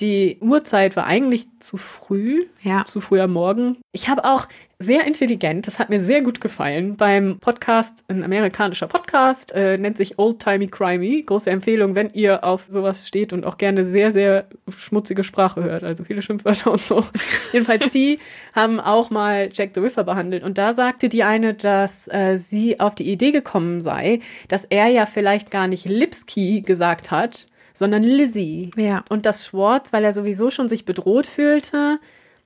[0.00, 2.84] Die Uhrzeit war eigentlich zu früh, Ja.
[2.84, 3.78] zu früh am Morgen.
[3.92, 4.48] Ich habe auch
[4.82, 9.96] sehr intelligent, das hat mir sehr gut gefallen, beim Podcast, ein amerikanischer Podcast, äh, nennt
[9.96, 11.22] sich Old Timey Crimey.
[11.22, 14.46] Große Empfehlung, wenn ihr auf sowas steht und auch gerne sehr, sehr
[14.76, 17.06] schmutzige Sprache hört, also viele Schimpfwörter und so.
[17.52, 18.18] Jedenfalls, die
[18.54, 22.80] haben auch mal Jack the Ripper behandelt und da sagte die eine, dass äh, sie
[22.80, 24.18] auf die Idee gekommen sei,
[24.48, 28.70] dass er ja vielleicht gar nicht Lipski gesagt hat, sondern Lizzie.
[28.76, 29.04] Ja.
[29.08, 31.98] Und dass Schwartz, weil er sowieso schon sich bedroht fühlte,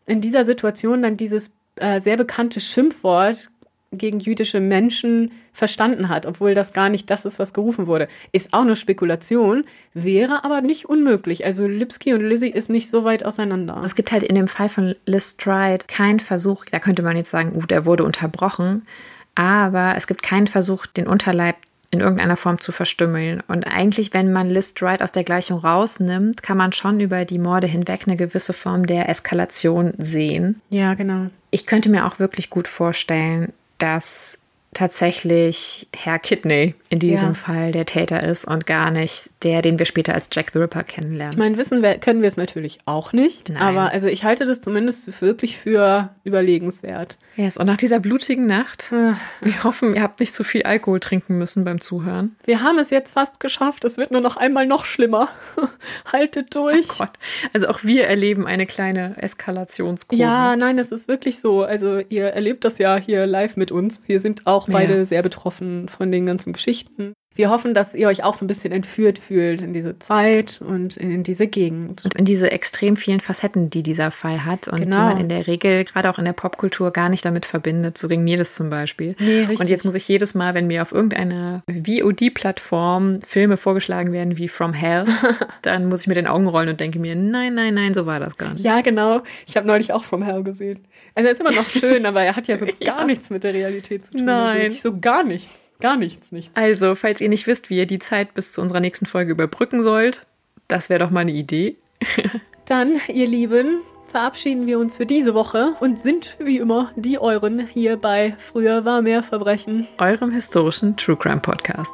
[0.06, 3.50] in dieser Situation dann dieses äh, sehr bekannte Schimpfwort
[3.92, 8.08] gegen jüdische Menschen verstanden hat, obwohl das gar nicht das ist, was gerufen wurde.
[8.32, 11.44] Ist auch eine Spekulation, wäre aber nicht unmöglich.
[11.44, 13.80] Also Lipski und Lizzie ist nicht so weit auseinander.
[13.84, 17.30] Es gibt halt in dem Fall von Liz Stride keinen Versuch, da könnte man jetzt
[17.30, 18.86] sagen, uh, der wurde unterbrochen,
[19.34, 21.56] aber es gibt keinen Versuch, den Unterleib
[21.90, 23.42] in irgendeiner Form zu verstümmeln.
[23.48, 27.38] Und eigentlich, wenn man Liz Stride aus der Gleichung rausnimmt, kann man schon über die
[27.38, 30.60] Morde hinweg eine gewisse Form der Eskalation sehen.
[30.70, 31.26] ja, genau.
[31.50, 34.40] Ich könnte mir auch wirklich gut vorstellen, dass
[34.76, 37.34] tatsächlich Herr Kidney in diesem Ja.
[37.34, 40.80] Fall der Täter ist und gar nicht der, den wir später als Jack the Ripper
[40.80, 41.38] Ich kennenlernen.
[41.38, 43.62] meine, wissen wir, können wir es natürlich auch nicht, Nein.
[43.62, 47.18] aber also ich halte das zumindest wirklich für überlegenswert.
[47.36, 49.12] Yes, und nach dieser blutigen Nacht, Äh.
[49.40, 52.36] wir hoffen, ihr habt nicht zu viel Alkohol trinken müssen beim Zuhören.
[52.44, 53.84] Wir haben es jetzt fast geschafft.
[53.84, 55.28] Es wird nur noch einmal noch schlimmer.
[56.12, 56.88] Haltet durch.
[56.88, 57.10] Gott.
[57.52, 60.22] Also auch wir erleben eine kleine Eskalationskurve.
[60.22, 61.62] Ja, nein, es ist wirklich so.
[61.62, 64.02] Also ihr erlebt das ja hier live mit uns.
[64.06, 64.72] Wir sind auch Ja.
[64.72, 67.14] beide sehr betroffen von den ganzen Geschichten.
[67.36, 70.96] Wir hoffen, dass ihr euch auch so ein bisschen entführt fühlt in diese Zeit und
[70.96, 72.04] in diese Gegend.
[72.04, 74.96] Und in diese extrem vielen Facetten, die dieser Fall hat und genau.
[74.96, 77.98] die man in der Regel gerade auch in der Popkultur gar nicht damit verbindet.
[77.98, 79.16] So ging mir das zum Beispiel.
[79.18, 79.60] Nee, richtig.
[79.60, 84.48] Und jetzt muss ich jedes Mal, wenn mir auf irgendeiner VOD-Plattform Filme vorgeschlagen werden wie
[84.48, 85.04] From Hell,
[85.62, 88.18] dann muss ich mir den Augen rollen und denke mir, nein, nein, nein, so war
[88.18, 88.64] das gar nicht.
[88.64, 89.22] Ja, genau.
[89.46, 90.80] Ich habe neulich auch From Hell gesehen.
[91.14, 93.04] Also er ist immer noch schön, aber er hat ja so gar ja.
[93.04, 94.28] nichts mit der Realität zu tun.
[94.28, 94.64] Also nein.
[94.70, 95.65] Also so gar nichts.
[95.80, 96.50] Gar nichts, nichts.
[96.54, 99.82] Also, falls ihr nicht wisst, wie ihr die Zeit bis zu unserer nächsten Folge überbrücken
[99.82, 100.26] sollt,
[100.68, 101.76] das wäre doch mal eine Idee.
[102.66, 103.80] Dann, ihr Lieben,
[104.10, 108.84] verabschieden wir uns für diese Woche und sind wie immer die euren hier bei Früher
[108.84, 109.86] war mehr Verbrechen.
[109.98, 111.92] Eurem historischen True Crime Podcast.